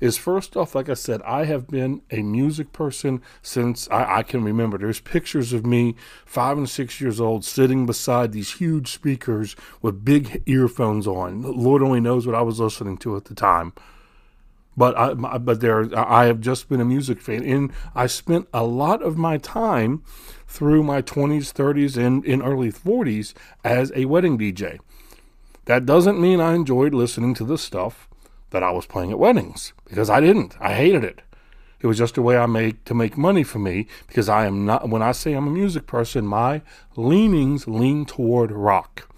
is 0.00 0.16
first 0.16 0.56
off, 0.56 0.74
like 0.74 0.88
I 0.88 0.94
said, 0.94 1.22
I 1.22 1.44
have 1.44 1.68
been 1.68 2.02
a 2.10 2.22
music 2.22 2.72
person 2.72 3.22
since 3.42 3.88
I, 3.90 4.18
I, 4.18 4.22
can 4.22 4.42
remember. 4.42 4.76
There's 4.76 5.00
pictures 5.00 5.52
of 5.52 5.64
me, 5.64 5.94
five 6.26 6.58
and 6.58 6.68
six 6.68 7.00
years 7.00 7.20
old, 7.20 7.44
sitting 7.44 7.86
beside 7.86 8.32
these 8.32 8.54
huge 8.54 8.92
speakers 8.92 9.56
with 9.80 10.04
big 10.04 10.42
earphones 10.46 11.06
on. 11.06 11.42
Lord 11.42 11.82
only 11.82 12.00
knows 12.00 12.26
what 12.26 12.34
I 12.34 12.42
was 12.42 12.60
listening 12.60 12.98
to 12.98 13.16
at 13.16 13.26
the 13.26 13.34
time. 13.34 13.72
But 14.76 14.96
I, 14.98 15.14
but 15.14 15.60
there, 15.60 15.96
I 15.96 16.26
have 16.26 16.40
just 16.40 16.68
been 16.68 16.80
a 16.80 16.84
music 16.84 17.20
fan, 17.20 17.44
and 17.44 17.72
I 17.94 18.06
spent 18.06 18.48
a 18.52 18.64
lot 18.64 19.02
of 19.02 19.16
my 19.16 19.38
time 19.38 20.02
through 20.48 20.82
my 20.82 21.00
20s, 21.02 21.52
30s, 21.52 21.96
and 21.96 22.24
in 22.24 22.42
early 22.42 22.72
40s 22.72 23.34
as 23.62 23.92
a 23.94 24.04
wedding 24.06 24.38
DJ. 24.38 24.78
That 25.66 25.86
doesn't 25.86 26.20
mean 26.20 26.40
I 26.40 26.54
enjoyed 26.54 26.92
listening 26.92 27.34
to 27.34 27.44
the 27.44 27.56
stuff 27.56 28.08
that 28.50 28.62
I 28.62 28.70
was 28.70 28.86
playing 28.86 29.10
at 29.10 29.18
weddings 29.18 29.72
because 29.88 30.10
I 30.10 30.20
didn't. 30.20 30.56
I 30.60 30.74
hated 30.74 31.04
it. 31.04 31.22
It 31.80 31.86
was 31.86 31.98
just 31.98 32.16
a 32.16 32.22
way 32.22 32.36
I 32.36 32.46
make 32.46 32.84
to 32.84 32.94
make 32.94 33.18
money 33.18 33.42
for 33.42 33.58
me 33.58 33.86
because 34.06 34.28
I 34.28 34.46
am 34.46 34.64
not. 34.64 34.88
When 34.88 35.02
I 35.02 35.12
say 35.12 35.34
I'm 35.34 35.46
a 35.46 35.50
music 35.50 35.86
person, 35.86 36.26
my 36.26 36.62
leanings 36.96 37.68
lean 37.68 38.06
toward 38.06 38.52
rock, 38.52 39.08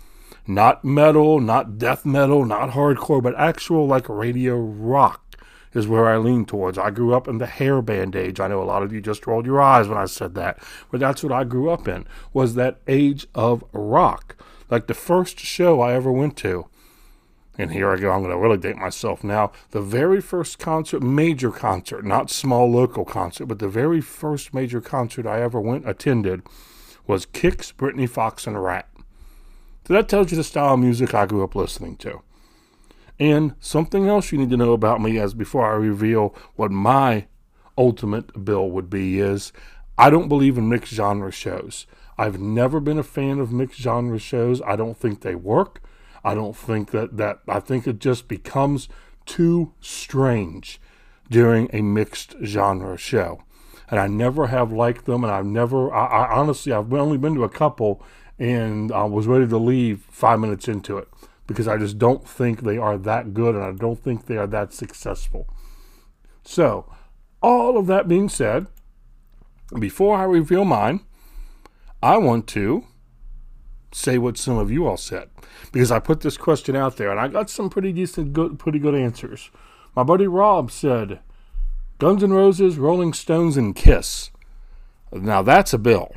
not 0.47 0.85
metal, 0.85 1.41
not 1.41 1.79
death 1.79 2.05
metal, 2.05 2.45
not 2.45 2.71
hardcore, 2.71 3.23
but 3.23 3.37
actual 3.37 3.87
like 3.87 4.09
radio 4.09 4.57
rock 4.57 5.26
is 5.77 5.87
where 5.87 6.07
I 6.07 6.17
lean 6.17 6.45
towards. 6.45 6.79
I 6.79 6.91
grew 6.91 7.15
up 7.15 7.29
in 7.29 7.39
the 7.39 7.47
hair 7.47 7.83
band 7.83 8.17
age. 8.17 8.41
I 8.41 8.49
know 8.49 8.63
a 8.63 8.65
lot 8.65 8.83
of 8.83 8.93
you 8.93 9.01
just 9.01 9.27
rolled 9.27 9.47
your 9.47 9.61
eyes 9.61 9.89
when 9.89 9.99
I 9.99 10.07
said 10.07 10.35
that, 10.35 10.59
but 10.91 11.01
that's 11.01 11.23
what 11.23 11.33
I 11.33 11.45
grew 11.45 11.71
up 11.71 11.87
in. 11.87 12.07
Was 12.33 12.55
that 12.55 12.81
age 12.89 13.27
of 13.35 13.65
rock? 13.73 14.37
Like 14.71 14.87
the 14.87 14.95
first 14.95 15.39
show 15.39 15.81
I 15.81 15.93
ever 15.93 16.11
went 16.11 16.37
to 16.39 16.69
and 17.59 17.73
here 17.73 17.91
I 17.91 17.97
go, 17.97 18.11
I'm 18.11 18.21
going 18.21 18.31
to 18.33 18.39
really 18.39 18.59
date 18.59 18.77
myself 18.77 19.25
now. 19.25 19.53
The 19.71 19.81
very 19.81 20.21
first 20.21 20.59
concert, 20.59 21.03
major 21.03 21.51
concert, 21.51 22.05
not 22.05 22.31
small 22.31 22.71
local 22.71 23.05
concert, 23.05 23.47
but 23.47 23.59
the 23.59 23.69
very 23.69 24.01
first 24.01 24.53
major 24.53 24.81
concert 24.81 25.27
I 25.27 25.41
ever 25.41 25.61
went 25.61 25.89
attended 25.89 26.43
was 27.07 27.25
Kix, 27.25 27.75
Britny 27.75 28.07
Fox, 28.07 28.47
and 28.47 28.63
Ratt. 28.63 28.89
So 29.87 29.95
that 29.95 30.09
tells 30.09 30.31
you 30.31 30.37
the 30.37 30.45
style 30.45 30.75
of 30.75 30.81
music 30.81 31.15
I 31.15 31.27
grew 31.27 31.45
up 31.45 31.55
listening 31.55 31.97
to. 31.99 32.21
And 33.19 33.55
something 33.61 34.09
else 34.09 34.31
you 34.31 34.39
need 34.39 34.51
to 34.51 34.57
know 34.57 34.73
about 34.73 35.01
me 35.01 35.19
as 35.19 35.35
before 35.35 35.67
I 35.67 35.77
reveal 35.77 36.35
what 36.55 36.71
my 36.71 37.27
ultimate 37.79 38.45
bill 38.45 38.71
would 38.71 38.91
be 38.91 39.21
is 39.21 39.53
I 39.99 40.11
don't 40.11 40.29
believe 40.29 40.59
in 40.59 40.69
mixed 40.69 40.93
genre 40.93 41.33
shows. 41.33 41.87
I've 42.19 42.41
never 42.41 42.81
been 42.81 42.99
a 42.99 43.03
fan 43.03 43.39
of 43.39 43.53
mixed 43.53 43.81
genre 43.81 44.19
shows. 44.19 44.61
I 44.63 44.77
don't 44.77 44.97
think 44.97 45.21
they 45.21 45.35
work. 45.35 45.83
I 46.25 46.35
don't 46.35 46.57
think 46.57 46.91
that 46.91 47.17
that 47.17 47.41
I 47.49 47.61
think 47.61 47.87
it 47.87 47.99
just 47.99 48.29
becomes 48.29 48.89
too 49.25 49.73
strange 49.81 50.81
during 51.31 51.69
a 51.73 51.83
mixed 51.83 52.35
genre 52.43 52.97
show. 52.97 53.43
And 53.89 54.01
I 54.01 54.09
never 54.09 54.49
have 54.49 54.73
liked 54.73 55.05
them, 55.05 55.23
and 55.23 55.33
I've 55.33 55.47
never, 55.47 55.95
I, 55.95 56.07
I 56.07 56.35
honestly, 56.35 56.73
I've 56.73 56.93
only 56.93 57.19
been 57.19 57.37
to 57.37 57.45
a 57.45 57.49
couple, 57.49 58.03
and 58.37 58.91
I 58.91 59.05
was 59.05 59.29
ready 59.29 59.47
to 59.47 59.59
leave 59.59 60.05
five 60.11 60.41
minutes 60.41 60.67
into 60.67 60.99
it 60.99 61.09
because 61.47 61.69
I 61.69 61.77
just 61.77 61.99
don't 61.99 62.27
think 62.27 62.63
they 62.63 62.79
are 62.79 62.99
that 62.99 63.35
good, 63.35 63.55
and 63.55 63.65
I 63.65 63.73
don't 63.73 64.03
think 64.03 64.27
they 64.27 64.37
are 64.37 64.47
that 64.49 64.73
successful. 64.73 65.49
So, 66.43 66.93
all 67.43 67.79
of 67.79 67.87
that 67.87 68.09
being 68.09 68.29
said, 68.29 68.67
before 69.79 70.17
I 70.17 70.25
reveal 70.25 70.65
mine, 70.65 71.01
I 72.03 72.17
want 72.19 72.47
to 72.49 72.87
say 73.93 74.19
what 74.19 74.37
some 74.37 74.59
of 74.59 74.71
you 74.71 74.87
all 74.87 74.97
said 74.97 75.31
because 75.73 75.91
I 75.91 75.99
put 75.99 76.21
this 76.21 76.37
question 76.37 76.77
out 76.77 76.97
there 76.97 77.11
and 77.11 77.19
I 77.19 77.29
got 77.29 77.49
some 77.51 77.71
pretty 77.71 77.93
decent, 77.93 78.33
good, 78.33 78.59
pretty 78.59 78.79
good 78.79 78.95
answers. 78.95 79.51
My 79.95 80.03
buddy 80.03 80.27
Rob 80.27 80.71
said, 80.71 81.21
Guns 81.99 82.23
N' 82.23 82.33
Roses, 82.33 82.77
Rolling 82.77 83.13
Stones, 83.13 83.57
and 83.57 83.75
Kiss. 83.75 84.31
Now 85.13 85.43
that's 85.43 85.73
a 85.73 85.79
bill. 85.79 86.13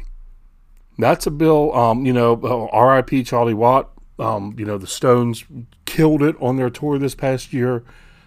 That's 0.98 1.25
a 1.25 1.31
bill. 1.31 1.74
Um, 1.74 2.05
you 2.05 2.12
know, 2.12 2.39
uh, 2.43 2.67
R.I.P. 2.75 3.24
Charlie 3.24 3.53
Watt. 3.53 3.89
Um, 4.20 4.56
you 4.58 4.66
know, 4.66 4.78
the 4.78 4.88
Stones 4.88 5.46
killed 5.86 6.22
it 6.22 6.36
on 6.40 6.58
their 6.58 6.70
tour 6.70 6.98
this 6.98 7.16
past 7.16 7.54
year. 7.54 7.84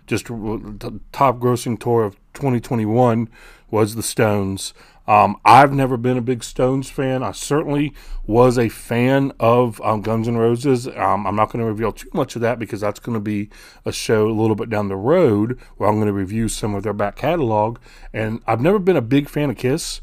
Just 0.07 0.27
the 0.27 1.01
top 1.13 1.39
grossing 1.39 1.79
tour 1.79 2.05
of 2.05 2.17
2021 2.35 3.29
was 3.71 3.95
the 3.95 4.03
Stones. 4.03 4.75
Um, 5.07 5.37
I've 5.45 5.73
never 5.73 5.97
been 5.97 6.17
a 6.17 6.23
big 6.23 6.45
Stones 6.45 6.89
fan. 6.89 7.23
I 7.23 7.33
certainly 7.33 7.93
was 8.25 8.57
a 8.57 8.69
fan 8.69 9.33
of 9.41 9.81
um, 9.81 10.01
Guns 10.01 10.29
N' 10.29 10.37
Roses. 10.37 10.87
Um, 10.87 11.27
I'm 11.27 11.35
not 11.35 11.51
going 11.51 11.61
to 11.61 11.67
reveal 11.67 11.93
too 11.93 12.11
much 12.13 12.37
of 12.37 12.43
that 12.43 12.59
because 12.59 12.81
that's 12.81 13.01
going 13.01 13.15
to 13.15 13.21
be 13.21 13.51
a 13.85 13.93
show 13.93 14.29
a 14.29 14.33
little 14.33 14.55
bit 14.55 14.71
down 14.71 14.89
the 14.89 14.97
road 14.97 15.59
where 15.77 15.89
I'm 15.89 15.97
going 15.97 16.07
to 16.07 16.13
review 16.13 16.49
some 16.49 16.75
of 16.75 16.85
their 16.85 16.93
back 16.93 17.17
catalog. 17.17 17.79
And 18.13 18.43
I've 18.47 18.61
never 18.61 18.79
been 18.79 18.97
a 18.97 19.03
big 19.03 19.29
fan 19.29 19.51
of 19.51 19.57
Kiss, 19.57 20.01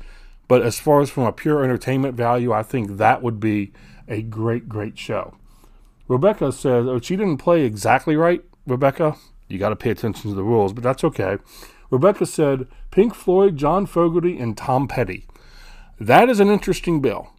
but 0.49 0.61
as 0.61 0.79
far 0.79 1.01
as 1.01 1.09
from 1.09 1.23
a 1.23 1.31
pure 1.31 1.63
entertainment 1.63 2.15
value, 2.15 2.51
I 2.51 2.63
think 2.63 2.97
that 2.97 3.21
would 3.21 3.39
be 3.39 3.71
a 4.07 4.21
great, 4.21 4.67
great 4.67 4.97
show. 4.97 5.35
Rebecca 6.09 6.51
says, 6.51 6.87
oh, 6.87 6.99
she 6.99 7.15
didn't 7.15 7.37
play 7.37 7.61
exactly 7.61 8.15
right, 8.15 8.43
Rebecca. 8.65 9.15
You 9.47 9.59
got 9.59 9.69
to 9.69 9.75
pay 9.75 9.91
attention 9.91 10.31
to 10.31 10.35
the 10.35 10.43
rules, 10.43 10.73
but 10.73 10.83
that's 10.83 11.03
okay. 11.03 11.37
Rebecca 11.91 12.25
said 12.25 12.67
Pink 12.89 13.13
Floyd, 13.13 13.57
John 13.57 13.85
Fogerty, 13.85 14.37
and 14.39 14.57
Tom 14.57 14.87
Petty. 14.87 15.27
That 15.99 16.27
is 16.27 16.39
an 16.39 16.49
interesting 16.49 16.99
bill. 16.99 17.29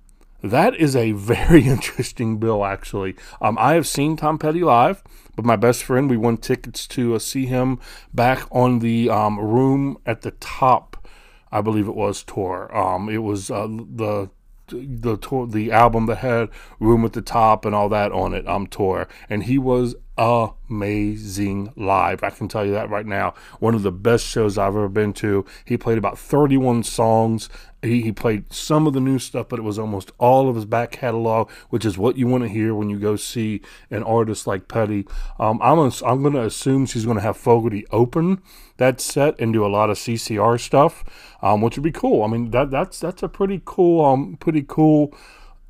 That 0.40 0.76
is 0.76 0.94
a 0.94 1.12
very 1.12 1.62
interesting 1.66 2.38
bill, 2.38 2.64
actually. 2.64 3.16
Um, 3.40 3.58
I 3.60 3.74
have 3.74 3.88
seen 3.88 4.16
Tom 4.16 4.38
Petty 4.38 4.62
live, 4.62 5.02
but 5.34 5.44
my 5.44 5.56
best 5.56 5.82
friend, 5.82 6.08
we 6.08 6.16
won 6.16 6.36
tickets 6.36 6.86
to 6.88 7.16
uh, 7.16 7.18
see 7.18 7.46
him 7.46 7.80
back 8.14 8.46
on 8.52 8.78
the 8.78 9.10
um, 9.10 9.38
Room 9.40 9.98
at 10.06 10.22
the 10.22 10.30
Top, 10.32 11.08
I 11.50 11.60
believe 11.60 11.88
it 11.88 11.96
was, 11.96 12.22
tour. 12.22 12.74
Um, 12.76 13.08
it 13.08 13.24
was 13.24 13.50
uh, 13.50 13.66
the 13.66 14.30
the 14.70 15.16
tour, 15.16 15.46
the 15.46 15.72
album 15.72 16.06
that 16.06 16.18
had 16.18 16.48
Room 16.78 17.04
at 17.04 17.12
the 17.12 17.22
Top 17.22 17.64
and 17.64 17.74
all 17.74 17.88
that 17.88 18.12
on 18.12 18.34
it, 18.34 18.46
um, 18.48 18.66
tour, 18.66 19.08
and 19.28 19.44
he 19.44 19.58
was 19.58 19.94
amazing 20.20 21.72
live. 21.76 22.22
I 22.22 22.28
can 22.28 22.46
tell 22.46 22.66
you 22.66 22.72
that 22.72 22.90
right 22.90 23.06
now. 23.06 23.32
One 23.58 23.74
of 23.74 23.82
the 23.82 23.90
best 23.90 24.26
shows 24.26 24.58
I've 24.58 24.76
ever 24.76 24.88
been 24.88 25.14
to. 25.14 25.46
He 25.64 25.78
played 25.78 25.96
about 25.96 26.18
31 26.18 26.82
songs. 26.82 27.48
He, 27.80 28.02
he 28.02 28.12
played 28.12 28.52
some 28.52 28.86
of 28.86 28.92
the 28.92 29.00
new 29.00 29.18
stuff, 29.18 29.48
but 29.48 29.58
it 29.58 29.62
was 29.62 29.78
almost 29.78 30.12
all 30.18 30.50
of 30.50 30.56
his 30.56 30.66
back 30.66 30.90
catalog, 30.90 31.50
which 31.70 31.86
is 31.86 31.96
what 31.96 32.18
you 32.18 32.26
want 32.26 32.44
to 32.44 32.50
hear 32.50 32.74
when 32.74 32.90
you 32.90 32.98
go 32.98 33.16
see 33.16 33.62
an 33.90 34.02
artist 34.02 34.46
like 34.46 34.68
Petty. 34.68 35.06
Um, 35.38 35.58
I'm, 35.62 35.78
a, 35.78 35.90
I'm 36.04 36.20
going 36.20 36.34
to 36.34 36.44
assume 36.44 36.84
she's 36.84 37.06
going 37.06 37.16
to 37.16 37.22
have 37.22 37.38
Fogerty 37.38 37.86
open 37.90 38.42
that 38.76 39.00
set 39.00 39.38
and 39.40 39.52
do 39.52 39.64
a 39.64 39.68
lot 39.68 39.90
of 39.90 39.96
CCR 39.96 40.60
stuff, 40.60 41.04
um, 41.42 41.60
which 41.60 41.76
would 41.76 41.84
be 41.84 41.92
cool. 41.92 42.22
I 42.22 42.26
mean, 42.26 42.50
that 42.50 42.70
that's 42.70 43.00
that's 43.00 43.22
a 43.22 43.28
pretty 43.28 43.62
cool, 43.64 44.04
um, 44.04 44.36
pretty 44.38 44.64
cool 44.66 45.14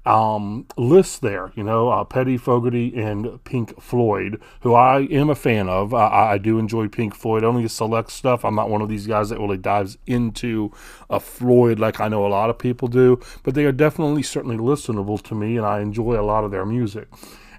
um, 0.06 0.66
list 0.76 1.20
there. 1.20 1.52
You 1.54 1.62
know, 1.62 1.88
uh, 1.90 2.04
Petty 2.04 2.36
Fogerty 2.36 2.94
and 2.96 3.42
Pink 3.44 3.80
Floyd, 3.80 4.40
who 4.60 4.74
I 4.74 5.02
am 5.02 5.30
a 5.30 5.34
fan 5.34 5.68
of. 5.68 5.92
I, 5.94 6.32
I 6.32 6.38
do 6.38 6.58
enjoy 6.58 6.88
Pink 6.88 7.14
Floyd, 7.14 7.44
only 7.44 7.68
select 7.68 8.10
stuff. 8.10 8.44
I'm 8.44 8.54
not 8.54 8.70
one 8.70 8.82
of 8.82 8.88
these 8.88 9.06
guys 9.06 9.28
that 9.28 9.38
really 9.38 9.58
dives 9.58 9.98
into 10.06 10.72
a 11.08 11.20
Floyd 11.20 11.78
like 11.78 12.00
I 12.00 12.08
know 12.08 12.26
a 12.26 12.28
lot 12.28 12.50
of 12.50 12.58
people 12.58 12.88
do, 12.88 13.20
but 13.42 13.54
they 13.54 13.64
are 13.64 13.72
definitely 13.72 14.22
certainly 14.22 14.56
listenable 14.56 15.22
to 15.22 15.34
me, 15.34 15.56
and 15.56 15.66
I 15.66 15.80
enjoy 15.80 16.18
a 16.18 16.22
lot 16.22 16.44
of 16.44 16.50
their 16.50 16.66
music. 16.66 17.08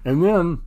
And 0.04 0.22
then 0.22 0.62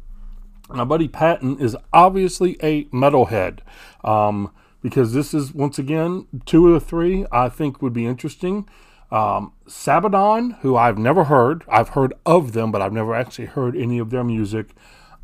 my 0.70 0.84
buddy 0.84 1.08
Patton 1.08 1.60
is 1.60 1.76
obviously 1.94 2.58
a 2.64 2.86
metalhead. 2.86 3.60
Um, 4.04 4.52
because 4.86 5.14
this 5.14 5.34
is 5.34 5.52
once 5.52 5.80
again 5.80 6.28
two 6.46 6.68
of 6.68 6.74
the 6.76 6.80
three 6.80 7.26
I 7.32 7.50
think 7.50 7.82
would 7.82 7.92
be 7.92 8.06
interesting. 8.06 8.70
Um, 9.10 9.52
Sabaton, 9.68 10.60
who 10.60 10.76
I've 10.76 11.00
never 11.00 11.24
heard, 11.24 11.64
I've 11.68 11.90
heard 11.90 12.14
of 12.24 12.52
them, 12.52 12.72
but 12.72 12.84
I've 12.84 12.94
never 12.94 13.16
actually 13.16 13.48
heard 13.48 13.76
any 13.76 13.98
of 13.98 14.12
their 14.12 14.24
music. 14.24 14.76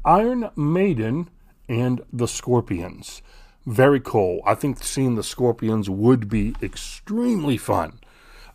Iron 0.03 0.49
Maiden 0.55 1.29
and 1.69 2.01
the 2.11 2.27
Scorpions. 2.27 3.21
Very 3.67 3.99
cool. 3.99 4.41
I 4.47 4.55
think 4.55 4.83
seeing 4.83 5.13
the 5.13 5.21
Scorpions 5.21 5.91
would 5.91 6.27
be 6.27 6.55
extremely 6.63 7.57
fun 7.57 7.99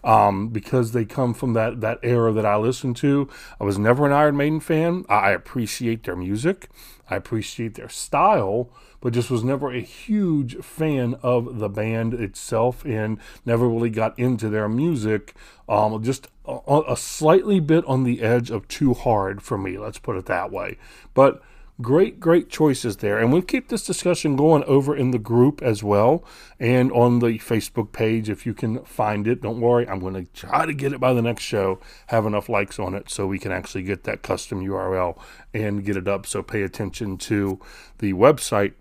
um, 0.03 0.49
because 0.49 0.91
they 0.91 1.05
come 1.05 1.35
from 1.35 1.53
that, 1.53 1.81
that 1.83 2.01
era 2.03 2.33
that 2.33 2.45
I 2.45 2.57
listened 2.57 2.97
to. 2.97 3.29
I 3.61 3.65
was 3.65 3.79
never 3.79 4.07
an 4.07 4.13
Iron 4.13 4.37
Maiden 4.37 4.59
fan. 4.59 5.05
I 5.09 5.31
appreciate 5.31 6.03
their 6.03 6.17
music, 6.17 6.69
I 7.09 7.17
appreciate 7.17 7.75
their 7.75 7.89
style, 7.89 8.71
but 9.01 9.13
just 9.13 9.31
was 9.31 9.45
never 9.45 9.71
a 9.71 9.81
huge 9.81 10.57
fan 10.57 11.15
of 11.23 11.59
the 11.59 11.69
band 11.69 12.15
itself 12.15 12.85
and 12.85 13.19
never 13.45 13.69
really 13.69 13.91
got 13.91 14.19
into 14.19 14.49
their 14.49 14.69
music. 14.69 15.35
Um, 15.69 16.03
just 16.03 16.29
a, 16.47 16.83
a, 16.89 16.97
slightly 16.97 17.61
bit 17.61 17.85
on 17.87 18.05
the 18.05 18.23
edge 18.23 18.51
of 18.51 18.67
too 18.69 18.95
hard 18.95 19.43
for 19.43 19.59
me, 19.59 19.79
let's 19.79 19.99
put 19.99 20.17
it 20.17 20.27
that 20.27 20.51
way. 20.51 20.79
But 21.15 21.43
great, 21.81 22.21
great 22.21 22.49
choices 22.49 22.99
there. 22.99 23.19
And 23.19 23.33
we'll 23.33 23.43
keep 23.43 23.69
this 23.69 23.85
discussion 23.85 24.37
going 24.37 24.65
over 24.65 24.97
in 24.97 25.11
the 25.11 25.19
group 25.19 25.63
as 25.63 25.83
well 25.83 26.25
and 26.59 26.91
on 26.93 27.19
the 27.19 27.39
Facebook 27.39 27.93
page 27.93 28.29
if 28.31 28.47
you 28.47 28.55
can 28.55 28.85
find 28.85 29.27
it. 29.27 29.43
Don't 29.43 29.61
worry, 29.61 29.89
I'm 29.89 30.01
going 30.01 30.15
to 30.15 30.25
try 30.33 30.67
to 30.67 30.73
get 30.73 30.93
it 30.93 31.01
by 31.01 31.13
the 31.13 31.23
next 31.23 31.43
show, 31.43 31.81
have 32.07 32.27
enough 32.27 32.49
likes 32.49 32.79
on 32.79 32.95
it 32.95 33.11
so 33.11 33.27
we 33.27 33.39
can 33.39 33.53
actually 33.53 33.83
get 33.83 34.05
that 34.05 34.23
custom 34.23 34.65
URL 34.65 35.19
and 35.53 35.85
get 35.85 35.97
it 35.97 36.09
up. 36.09 36.27
So 36.27 36.43
pay 36.43 36.63
attention 36.63 37.19
to 37.19 37.61
the 37.99 38.13
website 38.15 38.75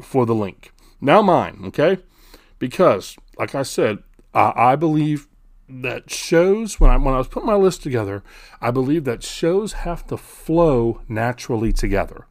for 0.00 0.26
the 0.26 0.34
link. 0.34 0.72
Now, 1.00 1.22
mine, 1.22 1.60
okay? 1.66 1.98
Because, 2.58 3.16
like 3.38 3.54
I 3.54 3.62
said, 3.62 3.98
I 4.34 4.74
believe 4.74 5.28
that 5.68 6.10
shows 6.10 6.78
when 6.78 6.90
I 6.90 6.96
when 6.96 7.14
I 7.14 7.18
was 7.18 7.28
putting 7.28 7.46
my 7.46 7.54
list 7.54 7.82
together, 7.82 8.22
I 8.60 8.70
believe 8.70 9.04
that 9.04 9.22
shows 9.22 9.74
have 9.74 10.06
to 10.08 10.16
flow 10.16 11.00
naturally 11.08 11.72
together, 11.72 12.26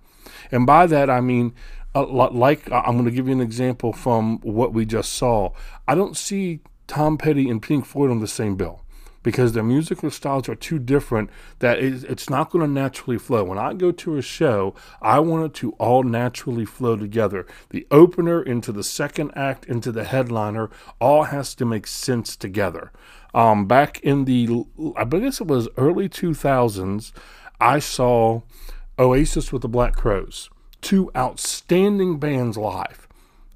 and 0.52 0.66
by 0.66 0.86
that 0.86 1.10
I 1.10 1.22
mean 1.22 1.54
uh, 1.96 2.06
like 2.06 2.72
I'm 2.72 2.94
going 2.94 3.06
to 3.06 3.12
give 3.12 3.28
you 3.28 3.34
an 3.34 3.42
example 3.42 3.94
from 3.94 4.40
what 4.40 4.74
we 4.74 4.86
just 4.86 5.14
saw. 5.14 5.52
I 5.88 5.96
don't 5.96 6.18
see 6.18 6.62
Tom 6.88 7.18
Petty 7.18 7.50
and 7.50 7.62
Pink 7.62 7.86
Floyd 7.86 8.10
on 8.10 8.20
the 8.20 8.28
same 8.28 8.56
bill 8.56 8.84
because 9.24 9.54
their 9.54 9.64
musical 9.64 10.12
styles 10.12 10.50
are 10.50 10.56
too 10.56 10.78
different 10.78 11.30
that 11.60 11.80
it's 11.80 12.30
not 12.30 12.52
going 12.52 12.64
to 12.66 12.72
naturally 12.72 13.18
flow. 13.18 13.44
When 13.46 13.58
I 13.58 13.74
go 13.74 13.92
to 13.92 14.18
a 14.18 14.22
show, 14.22 14.76
I 15.02 15.20
want 15.20 15.46
it 15.46 15.54
to 15.56 15.72
all 15.74 16.04
naturally 16.04 16.66
flow 16.66 16.98
together. 16.98 17.48
The 17.70 17.88
opener 17.90 18.44
into 18.44 18.72
the 18.72 18.84
second 18.84 19.32
act 19.36 19.66
into 19.66 19.92
the 19.92 20.04
headliner 20.04 20.70
all 21.00 21.24
has 21.24 21.56
to 21.56 21.66
make 21.66 21.88
sense 21.88 22.36
together. 22.36 22.92
Um, 23.34 23.66
back 23.66 24.00
in 24.02 24.26
the, 24.26 24.66
I 24.96 25.06
guess 25.06 25.42
it 25.42 25.48
was 25.48 25.70
early 25.78 26.10
2000s, 26.10 27.14
I 27.60 27.80
saw 27.80 28.42
Oasis 29.00 29.52
with 29.52 29.62
the 29.62 29.68
Black 29.68 29.96
Crowes. 29.96 30.50
two 30.82 31.10
outstanding 31.16 32.20
bands 32.20 32.58
live. 32.58 33.08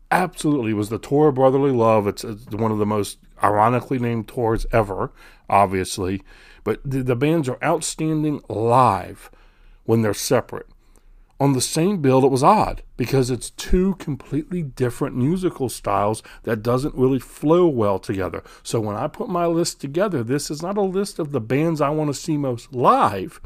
Absolutely, 0.10 0.74
was 0.74 0.90
the 0.90 0.98
tour 0.98 1.28
of 1.28 1.36
Brotherly 1.36 1.72
Love. 1.72 2.08
It's, 2.08 2.24
it's 2.24 2.46
one 2.48 2.72
of 2.72 2.78
the 2.78 2.86
most 2.86 3.18
ironically 3.44 4.00
named 4.00 4.28
tours 4.28 4.66
ever, 4.72 5.12
obviously. 5.50 6.24
But 6.64 6.80
the, 6.84 7.04
the 7.04 7.16
bands 7.16 7.50
are 7.50 7.60
outstanding 7.64 8.42
live 8.48 9.30
when 9.84 10.02
they're 10.02 10.14
separate. 10.14 10.68
On 11.40 11.54
the 11.54 11.62
same 11.62 12.02
bill, 12.02 12.24
it 12.26 12.32
was 12.32 12.42
odd 12.42 12.82
because 12.96 13.30
it's 13.30 13.52
two 13.52 13.96
completely 13.96 14.64
different 14.64 15.16
musical 15.16 15.70
styles 15.70 16.24
that 16.44 16.64
doesn't 16.64 16.96
really 16.96 17.20
flow 17.20 17.68
well 17.68 18.00
together. 18.00 18.42
So 18.64 18.80
when 18.80 18.96
I 18.96 19.08
put 19.08 19.30
my 19.30 19.46
list 19.46 19.80
together, 19.80 20.24
this 20.24 20.50
is 20.50 20.64
not 20.64 20.78
a 20.78 20.82
list 20.82 21.20
of 21.20 21.32
the 21.32 21.42
bands 21.42 21.80
I 21.80 21.90
want 21.90 22.10
to 22.10 22.20
see 22.20 22.38
most 22.38 22.74
live. 22.74 23.40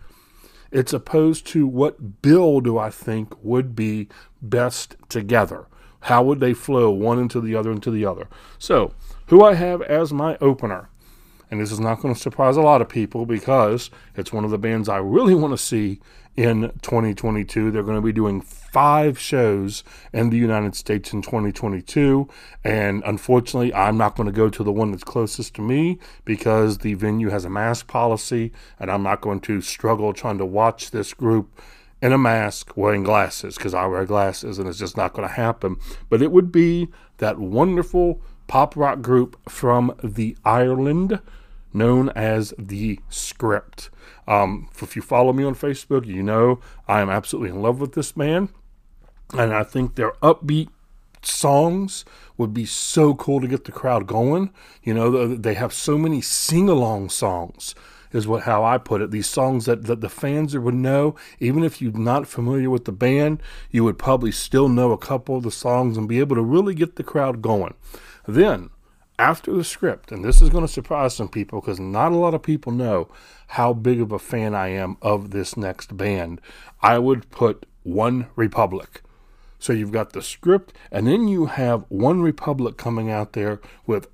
It's 0.72 0.94
opposed 0.94 1.46
to 1.48 1.68
what 1.68 2.22
bill 2.22 2.62
do 2.62 2.78
I 2.78 2.90
think 2.90 3.34
would 3.44 3.76
be 3.76 4.08
best 4.42 4.96
together. 5.10 5.68
How 6.02 6.24
would 6.24 6.40
they 6.40 6.54
flow 6.54 6.90
one 6.90 7.20
into 7.20 7.42
the 7.42 7.56
other 7.56 7.72
into 7.72 7.92
the 7.92 8.06
other? 8.06 8.28
So 8.58 8.94
who 9.28 9.44
I 9.44 9.54
have 9.54 9.82
as 9.84 10.12
my 10.12 10.38
opener. 10.42 10.90
And 11.50 11.60
this 11.60 11.72
is 11.72 11.82
not 11.82 12.02
going 12.02 12.14
to 12.14 12.20
surprise 12.20 12.56
a 12.56 12.62
lot 12.62 12.82
of 12.82 12.88
people 12.88 13.26
because 13.26 13.92
it's 14.16 14.32
one 14.32 14.46
of 14.46 14.52
the 14.52 14.58
bands 14.58 14.88
I 14.88 14.98
really 14.98 15.36
want 15.36 15.52
to 15.54 15.58
see 15.58 16.00
in 16.36 16.72
2022. 16.82 17.72
They're 17.72 17.84
going 17.84 17.98
to 17.98 18.02
be 18.02 18.12
doing 18.12 18.42
five 18.42 19.20
shows 19.20 19.84
in 20.14 20.30
the 20.30 20.38
United 20.38 20.76
States 20.76 21.14
in 21.14 21.22
2022. 21.22 22.28
And 22.64 23.04
unfortunately, 23.06 23.74
I'm 23.74 23.98
not 23.98 24.16
going 24.16 24.28
to 24.28 24.34
go 24.34 24.50
to 24.50 24.64
the 24.64 24.72
one 24.72 24.92
that's 24.92 25.04
closest 25.04 25.56
to 25.56 25.62
me 25.62 26.00
because 26.26 26.80
the 26.80 26.94
venue 26.94 27.30
has 27.30 27.46
a 27.46 27.50
mask 27.50 27.88
policy, 27.88 28.52
and 28.80 28.90
I'm 28.90 29.04
not 29.04 29.22
going 29.22 29.42
to 29.42 29.62
struggle 29.62 30.14
trying 30.14 30.38
to 30.38 30.46
watch 30.46 30.92
this 30.92 31.14
group 31.14 31.62
in 32.02 32.12
a 32.12 32.18
mask 32.18 32.76
wearing 32.76 33.04
glasses 33.04 33.56
because 33.56 33.74
I 33.74 33.86
wear 33.86 34.06
glasses 34.06 34.58
and 34.58 34.68
it's 34.68 34.80
just 34.80 34.98
not 34.98 35.14
going 35.14 35.28
to 35.28 35.34
happen. 35.34 35.78
But 36.10 36.22
it 36.22 36.32
would 36.32 36.52
be 36.52 36.90
that 37.18 37.38
wonderful 37.38 38.22
pop 38.48 38.76
rock 38.76 39.02
group 39.02 39.40
from 39.50 39.96
the 40.04 40.36
Ireland 40.44 41.22
known 41.74 42.10
as 42.10 42.54
The 42.58 43.00
Script. 43.10 43.90
Um, 44.28 44.70
if 44.82 44.96
you 44.96 45.02
follow 45.02 45.34
me 45.34 45.44
on 45.44 45.56
Facebook, 45.56 46.06
you 46.06 46.24
know 46.24 46.60
I 46.88 47.02
am 47.02 47.10
absolutely 47.10 47.50
in 47.50 47.62
love 47.62 47.80
with 47.80 47.94
this 47.94 48.16
man. 48.16 48.50
And 49.34 49.54
I 49.54 49.64
think 49.64 49.96
their 49.96 50.12
upbeat 50.24 50.70
songs 51.22 52.04
would 52.38 52.54
be 52.54 52.66
so 52.66 53.14
cool 53.16 53.40
to 53.42 53.48
get 53.48 53.66
the 53.66 53.72
crowd 53.72 54.08
going. 54.08 54.52
You 54.84 54.94
know, 54.94 55.36
they 55.36 55.54
have 55.54 55.74
so 55.74 55.98
many 55.98 56.22
sing 56.22 56.68
along 56.68 57.10
songs 57.10 57.76
is 58.14 58.28
what 58.28 58.44
how 58.44 58.64
I 58.64 58.78
put 58.78 59.02
it. 59.02 59.12
These 59.12 59.30
songs 59.30 59.66
that, 59.66 59.86
that 59.86 60.02
the 60.02 60.10
fans 60.10 60.58
would 60.58 60.74
know, 60.74 61.16
even 61.40 61.64
if 61.64 61.82
you're 61.82 61.94
not 61.94 62.28
familiar 62.28 62.70
with 62.70 62.86
the 62.86 62.92
band, 62.92 63.42
you 63.70 63.84
would 63.84 63.98
probably 63.98 64.32
still 64.32 64.68
know 64.68 64.92
a 64.92 64.98
couple 64.98 65.38
of 65.38 65.44
the 65.44 65.52
songs 65.52 65.98
and 65.98 66.10
be 66.10 66.20
able 66.20 66.36
to 66.36 66.42
really 66.42 66.76
get 66.76 66.96
the 66.96 67.04
crowd 67.04 67.42
going. 67.42 67.74
Then, 68.28 68.70
after 69.22 69.54
the 69.54 69.64
script, 69.64 70.12
and 70.12 70.26
this 70.26 70.42
is 70.42 70.50
going 70.50 70.66
to 70.66 70.74
surprise 70.74 71.16
some 71.16 71.30
people 71.30 71.62
because 71.62 71.80
not 71.80 72.12
a 72.12 72.18
lot 72.18 72.34
of 72.34 72.42
people 72.42 72.72
know 72.72 73.08
how 73.50 73.72
big 73.72 74.02
of 74.02 74.12
a 74.12 74.18
fan 74.18 74.56
I 74.56 74.70
am 74.70 74.98
of 75.00 75.30
this 75.30 75.56
next 75.56 75.96
band, 75.96 76.42
I 76.82 76.98
would 76.98 77.30
put 77.30 77.68
One 77.84 78.28
Republic. 78.36 79.04
So 79.60 79.74
you've 79.74 79.92
got 79.92 80.14
the 80.14 80.24
script, 80.24 80.74
and 80.92 81.06
then 81.06 81.28
you 81.28 81.46
have 81.46 81.86
One 81.90 82.24
Republic 82.24 82.78
coming 82.78 83.12
out 83.12 83.34
there 83.34 83.62
with 83.86 84.08